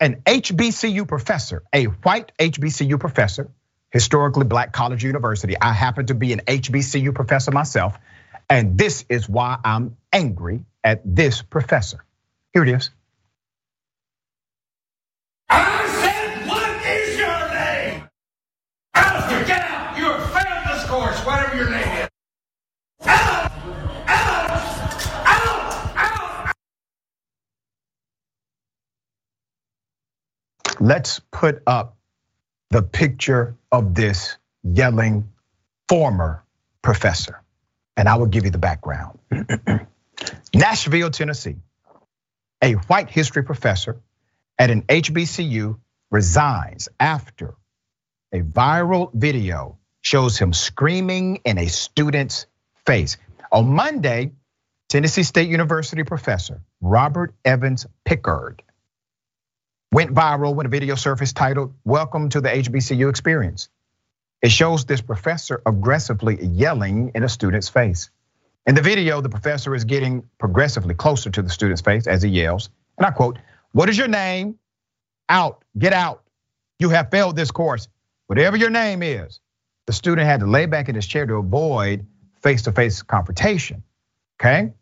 [0.00, 3.50] an HBCU professor, a white HBCU professor,
[3.90, 5.56] historically black college university.
[5.58, 7.96] I happen to be an HBCU professor myself,
[8.52, 12.04] and this is why I'm angry at this professor.
[12.52, 12.90] Here it is.
[15.48, 18.10] I said, what is your name?
[18.92, 19.96] Alistair, get out.
[19.96, 22.08] You have failed this course, whatever your name is.
[23.06, 23.52] Out!
[24.06, 24.50] Out!
[25.26, 25.96] Out!
[25.96, 26.54] Out!
[30.78, 31.96] Let's put up
[32.68, 35.32] the picture of this yelling
[35.88, 36.44] former
[36.82, 37.42] professor,
[37.96, 39.18] and I will give you the background.
[40.54, 41.56] Nashville, Tennessee,
[42.62, 44.00] a white history professor
[44.58, 45.78] at an HBCU
[46.10, 47.54] resigns after
[48.32, 52.46] a viral video shows him screaming in a student's
[52.86, 53.16] face.
[53.50, 54.32] On Monday,
[54.88, 58.62] Tennessee State University professor Robert Evans Pickard
[59.92, 63.68] went viral when a video surfaced titled, Welcome to the HBCU Experience.
[64.42, 68.10] It shows this professor aggressively yelling in a student's face.
[68.66, 72.28] In the video, the professor is getting progressively closer to the student's face as he
[72.28, 72.68] yells,
[72.98, 73.38] and I quote,
[73.70, 74.58] What is your name?
[75.28, 76.24] Out, get out.
[76.80, 77.88] You have failed this course.
[78.26, 79.40] Whatever your name is.
[79.86, 82.06] The student had to lay back in his chair to avoid
[82.42, 83.84] face to face confrontation.
[84.40, 84.72] Okay?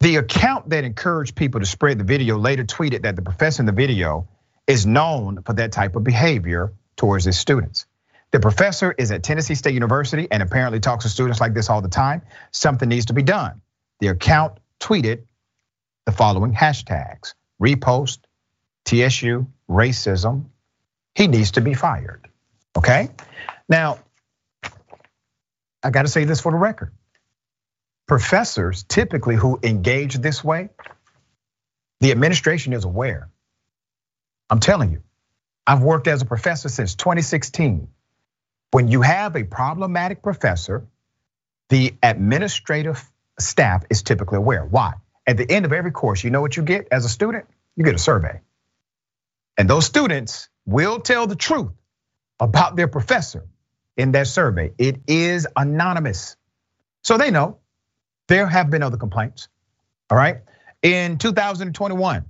[0.00, 3.66] The account that encouraged people to spread the video later tweeted that the professor in
[3.66, 4.28] the video
[4.66, 7.86] is known for that type of behavior towards his students.
[8.32, 11.82] The professor is at Tennessee State University and apparently talks to students like this all
[11.82, 12.22] the time.
[12.50, 13.60] Something needs to be done.
[14.00, 15.24] The account tweeted
[16.06, 18.18] the following hashtags repost,
[18.84, 20.46] TSU, racism.
[21.14, 22.26] He needs to be fired.
[22.76, 23.10] Okay?
[23.68, 23.98] Now,
[25.82, 26.92] I gotta say this for the record.
[28.08, 30.70] Professors typically who engage this way,
[32.00, 33.28] the administration is aware.
[34.50, 35.02] I'm telling you,
[35.66, 37.88] I've worked as a professor since 2016.
[38.72, 40.86] When you have a problematic professor,
[41.68, 43.08] the administrative
[43.38, 44.64] staff is typically aware.
[44.64, 44.94] Why?
[45.26, 47.46] At the end of every course, you know what you get as a student?
[47.76, 48.40] You get a survey.
[49.56, 51.72] And those students will tell the truth
[52.40, 53.46] about their professor
[53.96, 54.72] in that survey.
[54.78, 56.36] It is anonymous.
[57.02, 57.58] So they know
[58.28, 59.48] there have been other complaints.
[60.10, 60.38] All right.
[60.82, 62.24] In 2021,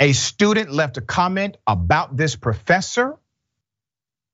[0.00, 3.18] a student left a comment about this professor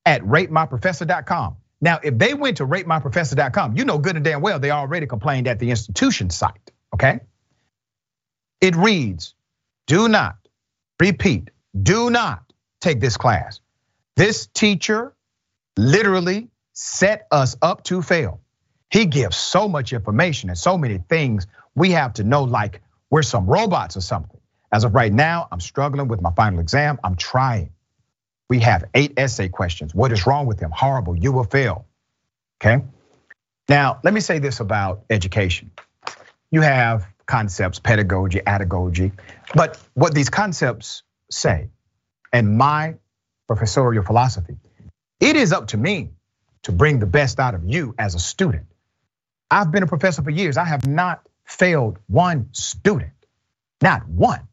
[0.04, 1.56] at ratemyprofessor.com.
[1.80, 5.48] Now, if they went to ratemyprofessor.com, you know good and damn well they already complained
[5.48, 7.20] at the institution site, okay?
[8.60, 9.34] It reads,
[9.86, 10.36] do not,
[11.00, 11.50] repeat,
[11.80, 12.42] do not
[12.80, 13.60] take this class.
[14.16, 15.14] This teacher
[15.76, 18.40] literally set us up to fail.
[18.90, 23.22] He gives so much information and so many things we have to know, like we're
[23.22, 24.40] some robots or something.
[24.74, 26.98] As of right now, I'm struggling with my final exam.
[27.04, 27.70] I'm trying.
[28.48, 29.94] We have eight essay questions.
[29.94, 30.72] What is wrong with them?
[30.72, 31.16] Horrible.
[31.16, 31.86] You will fail.
[32.60, 32.84] Okay.
[33.68, 35.70] Now, let me say this about education.
[36.50, 39.12] You have concepts, pedagogy, andragogy,
[39.54, 41.68] but what these concepts say,
[42.32, 42.96] and my
[43.46, 44.56] professorial philosophy,
[45.20, 46.10] it is up to me
[46.64, 48.66] to bring the best out of you as a student.
[49.48, 50.56] I've been a professor for years.
[50.56, 53.12] I have not failed one student,
[53.80, 54.48] not one,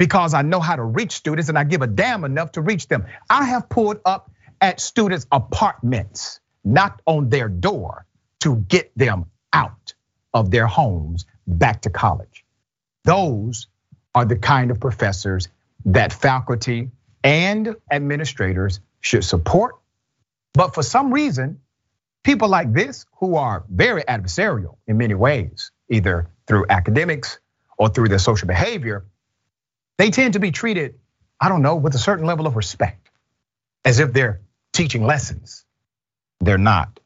[0.00, 2.88] because I know how to reach students and I give a damn enough to reach
[2.88, 3.04] them.
[3.28, 4.30] I have pulled up
[4.62, 8.06] at students' apartments, knocked on their door
[8.40, 9.92] to get them out
[10.32, 12.46] of their homes back to college.
[13.04, 13.66] Those
[14.14, 15.48] are the kind of professors
[15.84, 16.90] that faculty
[17.22, 19.74] and administrators should support.
[20.54, 21.60] But for some reason,
[22.22, 27.38] people like this who are very adversarial in many ways, either through academics
[27.76, 29.04] or through their social behavior,
[30.00, 30.94] they tend to be treated,
[31.38, 33.10] I don't know, with a certain level of respect,
[33.84, 34.40] as if they're
[34.72, 35.66] teaching lessons.
[36.40, 36.98] They're not.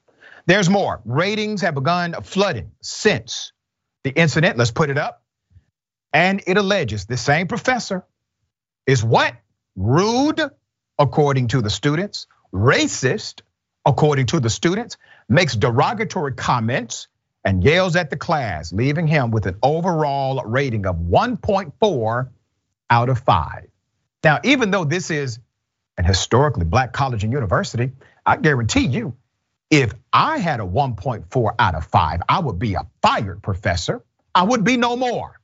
[0.46, 1.00] There's more.
[1.04, 3.50] Ratings have begun flooding since
[4.04, 4.58] the incident.
[4.58, 5.24] Let's put it up.
[6.12, 8.04] And it alleges the same professor
[8.86, 9.34] is what?
[9.74, 10.40] Rude,
[10.96, 13.40] according to the students, racist,
[13.84, 17.08] according to the students, makes derogatory comments
[17.44, 22.28] and yells at the class, leaving him with an overall rating of 1.4
[22.90, 23.66] out of 5.
[24.22, 25.38] Now, even though this is
[25.98, 27.92] an historically black college and university,
[28.24, 29.16] I guarantee you,
[29.70, 34.04] if I had a 1.4 out of 5, I would be a fired professor.
[34.34, 35.40] I would be no more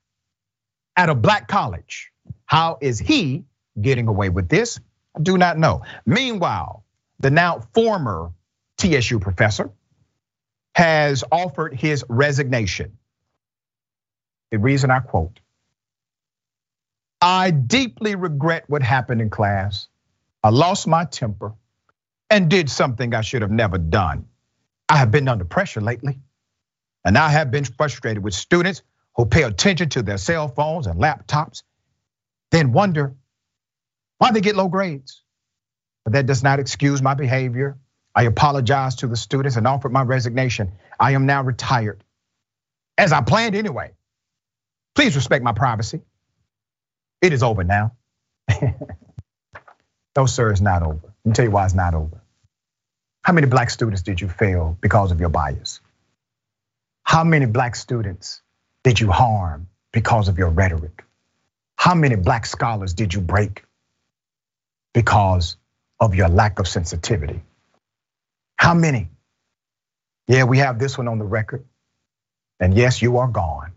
[0.96, 2.12] at a black college.
[2.46, 3.44] How is he
[3.80, 4.80] getting away with this?
[5.16, 5.82] I do not know.
[6.06, 6.84] Meanwhile,
[7.20, 8.32] the now former
[8.78, 9.70] TSU professor
[10.74, 12.96] has offered his resignation.
[14.50, 15.40] The reason I quote
[17.20, 19.88] I deeply regret what happened in class.
[20.42, 21.54] I lost my temper
[22.30, 24.26] and did something I should have never done.
[24.88, 26.18] I have been under pressure lately,
[27.04, 28.82] and I have been frustrated with students
[29.16, 31.62] who pay attention to their cell phones and laptops,
[32.50, 33.14] then wonder
[34.18, 35.22] why they get low grades.
[36.04, 37.78] But that does not excuse my behavior.
[38.14, 40.72] I apologize to the students and offered my resignation.
[40.98, 42.02] I am now retired,
[42.96, 43.92] as I planned anyway.
[44.94, 46.00] Please respect my privacy.
[47.22, 47.92] It is over now.
[50.16, 51.00] no, sir, it's not over.
[51.24, 52.20] Let me tell you why it's not over.
[53.22, 55.80] How many black students did you fail because of your bias?
[57.02, 58.42] How many black students
[58.84, 61.04] did you harm because of your rhetoric?
[61.76, 63.64] How many black scholars did you break
[64.94, 65.56] because
[65.98, 67.42] of your lack of sensitivity?
[68.56, 69.08] How many?
[70.28, 71.64] Yeah, we have this one on the record.
[72.60, 73.72] And yes, you are gone,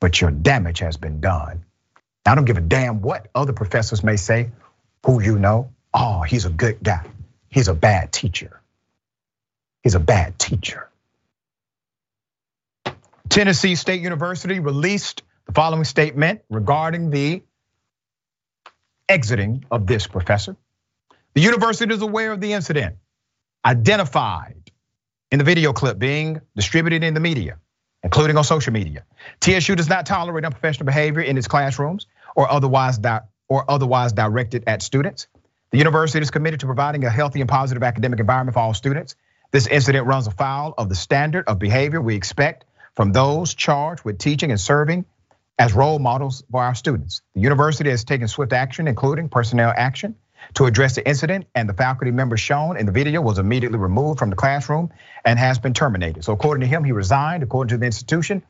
[0.00, 1.64] but your damage has been done.
[2.26, 4.50] I don't give a damn what other professors may say,
[5.04, 5.72] who you know.
[5.92, 7.06] Oh, he's a good guy.
[7.48, 8.60] He's a bad teacher.
[9.82, 10.88] He's a bad teacher.
[13.28, 17.42] Tennessee State University released the following statement regarding the
[19.08, 20.56] exiting of this professor.
[21.34, 22.96] The university is aware of the incident,
[23.64, 24.70] identified
[25.30, 27.58] in the video clip being distributed in the media,
[28.02, 29.04] including on social media.
[29.40, 32.98] TSU does not tolerate unprofessional behavior in its classrooms or otherwise
[33.48, 35.26] or otherwise directed at students.
[35.70, 39.16] The university is committed to providing a healthy and positive academic environment for all students.
[39.50, 42.64] This incident runs afoul of the standard of behavior we expect
[42.94, 45.04] from those charged with teaching and serving
[45.58, 47.22] as role models for our students.
[47.34, 50.16] The university has taken swift action, including personnel action,
[50.54, 54.18] to address the incident, and the faculty member shown in the video was immediately removed
[54.18, 54.90] from the classroom
[55.24, 56.24] and has been terminated.
[56.24, 57.42] So, according to him, he resigned.
[57.42, 58.42] According to the institution,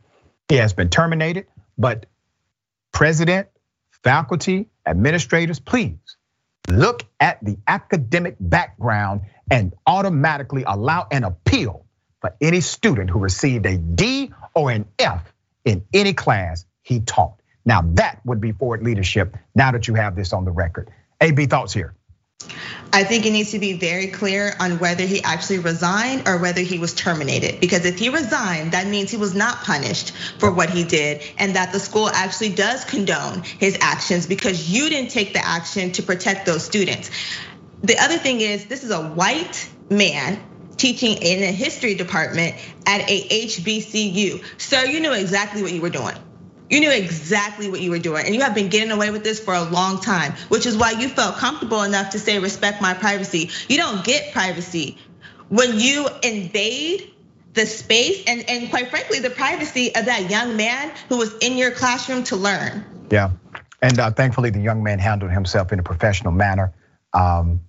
[0.49, 1.47] he has been terminated.
[1.77, 2.07] But
[2.93, 3.49] president,
[4.03, 6.17] faculty, administrators, please
[6.69, 11.85] look at the academic background and automatically allow an appeal
[12.21, 15.33] for any student who received a D or an F
[15.65, 17.41] in any class he taught.
[17.65, 20.91] Now that would be forward leadership now that you have this on the record.
[21.21, 21.95] AB thoughts here.
[22.93, 26.61] I think it needs to be very clear on whether he actually resigned or whether
[26.61, 27.61] he was terminated.
[27.61, 31.55] Because if he resigned, that means he was not punished for what he did, and
[31.55, 36.03] that the school actually does condone his actions because you didn't take the action to
[36.03, 37.11] protect those students.
[37.83, 40.43] The other thing is, this is a white man
[40.77, 42.57] teaching in a history department
[42.87, 44.43] at a HBCU.
[44.59, 46.17] Sir, you knew exactly what you were doing.
[46.71, 49.41] You knew exactly what you were doing, and you have been getting away with this
[49.41, 52.95] for a long time, which is why you felt comfortable enough to say, respect my
[52.95, 53.51] privacy.
[53.69, 54.97] You don't get privacy
[55.49, 57.13] when you invade
[57.53, 61.59] the space and, and quite frankly, the privacy of that young man who was in
[61.59, 62.85] your classroom to learn.
[63.11, 63.33] Yeah,
[63.83, 66.73] and uh, thankfully the young man handled himself in a professional manner.
[67.13, 67.61] Um,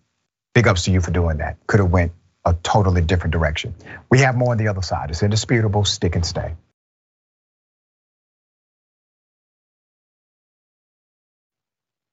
[0.53, 1.57] big ups to you for doing that.
[1.65, 2.11] Could have went
[2.45, 3.73] a totally different direction.
[4.09, 5.09] We have more on the other side.
[5.09, 5.85] It's indisputable.
[5.85, 6.53] Stick and stay.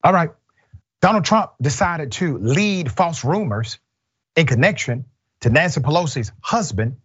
[0.02, 0.30] All right.
[1.00, 3.78] Donald Trump decided to lead false rumors
[4.36, 5.04] in connection
[5.40, 6.96] to Nancy Pelosi's husband,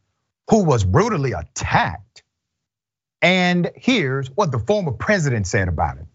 [0.49, 2.23] who was brutally attacked.
[3.21, 6.05] And here's what the former president said about it.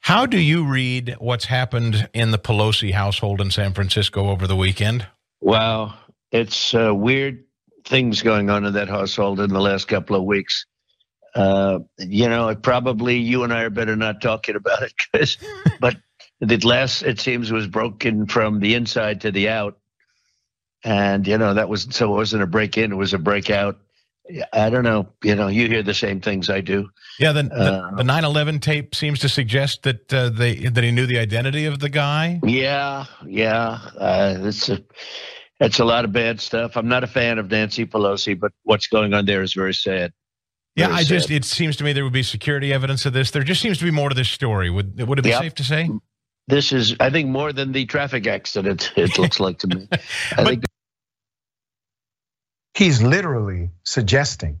[0.00, 4.56] How do you read what's happened in the Pelosi household in San Francisco over the
[4.56, 5.06] weekend?
[5.40, 5.98] Well,
[6.32, 7.44] it's uh, weird
[7.84, 10.64] things going on in that household in the last couple of weeks.
[11.34, 15.36] Uh, you know, probably you and I are better not talking about it, because,
[15.80, 15.96] but
[16.40, 19.78] the glass, it seems was broken from the inside to the out,
[20.84, 23.78] and you know that was so it wasn't a break in, it was a breakout.
[24.52, 25.08] I don't know.
[25.24, 26.90] You know, you hear the same things I do.
[27.18, 31.06] Yeah, the the, the 9/11 tape seems to suggest that uh, they that he knew
[31.06, 32.40] the identity of the guy.
[32.44, 34.82] Yeah, yeah, uh, it's a
[35.60, 36.76] it's a lot of bad stuff.
[36.76, 40.12] I'm not a fan of Nancy Pelosi, but what's going on there is very sad.
[40.78, 43.30] Yeah, I just it seems to me there would be security evidence of this.
[43.32, 44.70] There just seems to be more to this story.
[44.70, 45.42] Would would it be Yep.
[45.42, 45.90] safe to say?
[46.48, 48.92] this is, I think, more than the traffic accident.
[48.96, 49.88] It looks like to me.
[50.36, 50.64] I think
[52.74, 54.60] He's literally suggesting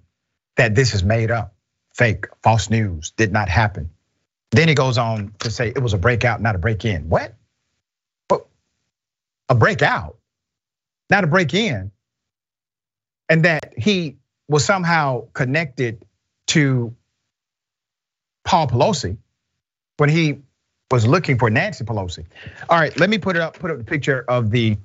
[0.56, 1.54] that this is made up,
[1.94, 3.90] fake, false news, did not happen.
[4.50, 7.08] Then he goes on to say it was a breakout, not a break in.
[7.08, 7.34] What?
[8.28, 8.46] But
[9.48, 10.16] a breakout,
[11.10, 11.92] not a break in.
[13.28, 14.16] And that he
[14.48, 16.04] was somehow connected
[16.48, 16.94] to
[18.44, 19.16] Paul Pelosi
[19.98, 20.38] when he
[20.90, 22.24] was looking for Nancy Pelosi.
[22.68, 24.78] All right, let me put it up, put up the picture of the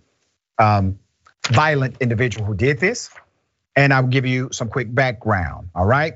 [0.59, 0.99] um,
[1.49, 3.09] violent individual who did this,
[3.75, 5.69] and I'll give you some quick background.
[5.73, 6.15] All right.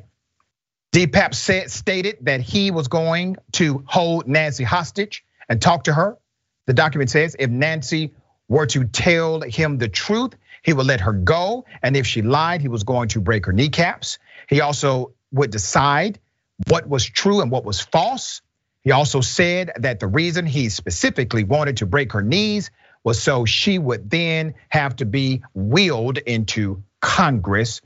[0.93, 6.17] DePape said stated that he was going to hold Nancy hostage and talk to her.
[6.65, 8.13] The document says if Nancy
[8.47, 10.33] were to tell him the truth,
[10.63, 13.53] he would let her go, and if she lied, he was going to break her
[13.53, 14.17] kneecaps.
[14.49, 16.19] He also would decide
[16.67, 18.41] what was true and what was false.
[18.83, 22.71] He also said that the reason he specifically wanted to break her knees
[23.03, 27.81] was so she would then have to be wheeled into Congress,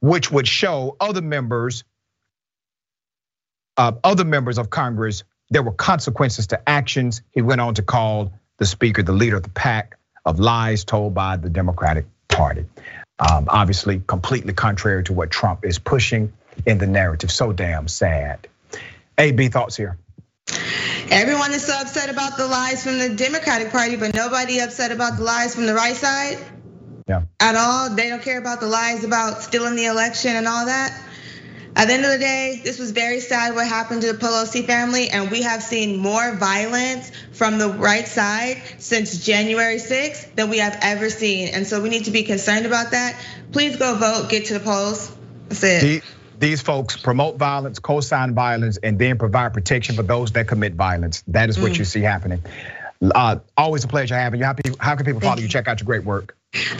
[0.00, 1.84] which would show other members,
[3.76, 7.22] uh, other members of Congress, there were consequences to actions.
[7.32, 11.14] He went on to call the speaker the leader of the pack of lies told
[11.14, 12.64] by the Democratic Party.
[13.18, 16.32] Um, obviously, completely contrary to what Trump is pushing
[16.66, 17.30] in the narrative.
[17.30, 18.48] So damn sad.
[19.18, 19.98] AB thoughts here.
[21.10, 25.16] Everyone is so upset about the lies from the Democratic Party, but nobody upset about
[25.18, 26.38] the lies from the right side
[27.08, 27.22] Yeah.
[27.40, 27.90] at all.
[27.90, 30.92] They don't care about the lies about stealing the election and all that.
[31.74, 34.66] At the end of the day, this was very sad what happened to the Pelosi
[34.66, 40.50] family, and we have seen more violence from the right side since January 6th than
[40.50, 41.48] we have ever seen.
[41.48, 43.16] And so we need to be concerned about that.
[43.52, 45.10] Please go vote, get to the polls.
[45.48, 45.80] That's it.
[45.80, 46.02] The-
[46.42, 51.22] These folks promote violence, co-sign violence, and then provide protection for those that commit violence.
[51.28, 51.78] That is what Mm.
[51.78, 52.42] you see happening.
[53.00, 54.46] Uh, always a pleasure having you.
[54.46, 55.46] How, how can people follow you?
[55.46, 56.36] Check out your great work.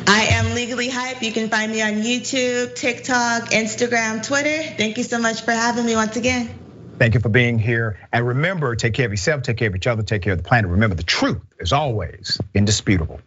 [0.08, 1.22] I am legally hype.
[1.22, 4.64] You can find me on YouTube, TikTok, Instagram, Twitter.
[4.76, 6.50] Thank you so much for having me once again.
[6.98, 8.00] Thank you for being here.
[8.12, 10.48] And remember, take care of yourself, take care of each other, take care of the
[10.48, 10.72] planet.
[10.72, 13.20] Remember, the truth is always indisputable.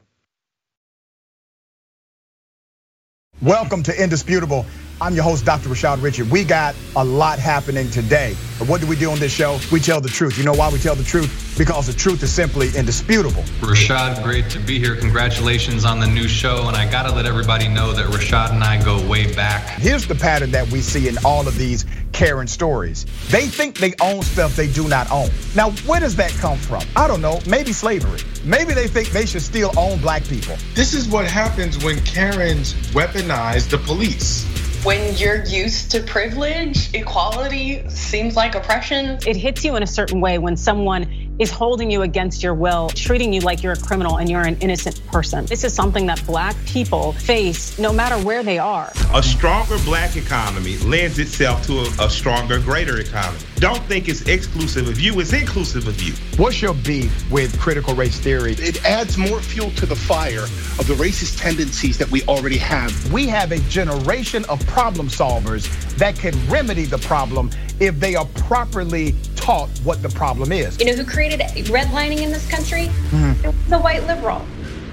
[3.42, 4.66] Welcome to Indisputable.
[5.02, 5.68] I'm your host, Dr.
[5.68, 6.24] Rashad Richey.
[6.24, 8.34] We got a lot happening today.
[8.58, 9.60] But what do we do on this show?
[9.70, 10.38] We tell the truth.
[10.38, 11.54] You know why we tell the truth?
[11.58, 13.44] Because the truth is simply indisputable.
[13.60, 14.96] Rashad, great to be here.
[14.96, 16.70] Congratulations on the new show.
[16.70, 19.68] And I got to let everybody know that Rashad and I go way back.
[19.80, 23.06] Here's the pattern that we see in all of these Karen stories.
[23.30, 25.30] They think they own stuff they do not own.
[25.56, 26.84] Now, where does that come from?
[26.96, 27.42] I don't know.
[27.46, 28.22] Maybe slavery.
[28.46, 30.56] Maybe they think they should still own black people.
[30.74, 34.46] This is what happens when Karens weaponize the police.
[34.86, 39.18] When you're used to privilege, equality seems like oppression.
[39.26, 42.90] It hits you in a certain way when someone is holding you against your will,
[42.90, 45.46] treating you like you're a criminal and you're an innocent person.
[45.46, 48.92] This is something that black people face no matter where they are.
[49.14, 53.40] A stronger black economy lends itself to a, a stronger, greater economy.
[53.58, 56.14] Don't think it's exclusive of you, it's inclusive of you.
[56.38, 58.54] What's your beef with critical race theory?
[58.54, 63.12] It adds more fuel to the fire of the racist tendencies that we already have.
[63.12, 65.68] We have a generation of problem solvers
[65.98, 67.50] that can remedy the problem
[67.80, 70.80] if they are properly taught what the problem is.
[70.80, 72.90] You know who created redlining in this country?
[73.12, 73.44] Mhm.
[73.44, 74.42] It was a white liberal.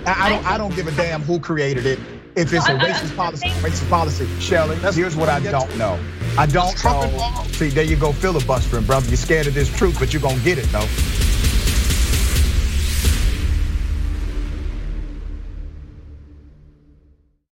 [0.07, 1.99] I I don't, I don't give a damn who created it.
[2.35, 4.27] if it's a No, I- I- racist policy, saying- racist policy.
[4.41, 5.99] Shelley, here's what I don't know.
[6.39, 7.45] I don't know.
[7.53, 9.07] See, there you go filibustering, brother.
[9.09, 10.87] You're scared of this truth, but you're gonna get it though.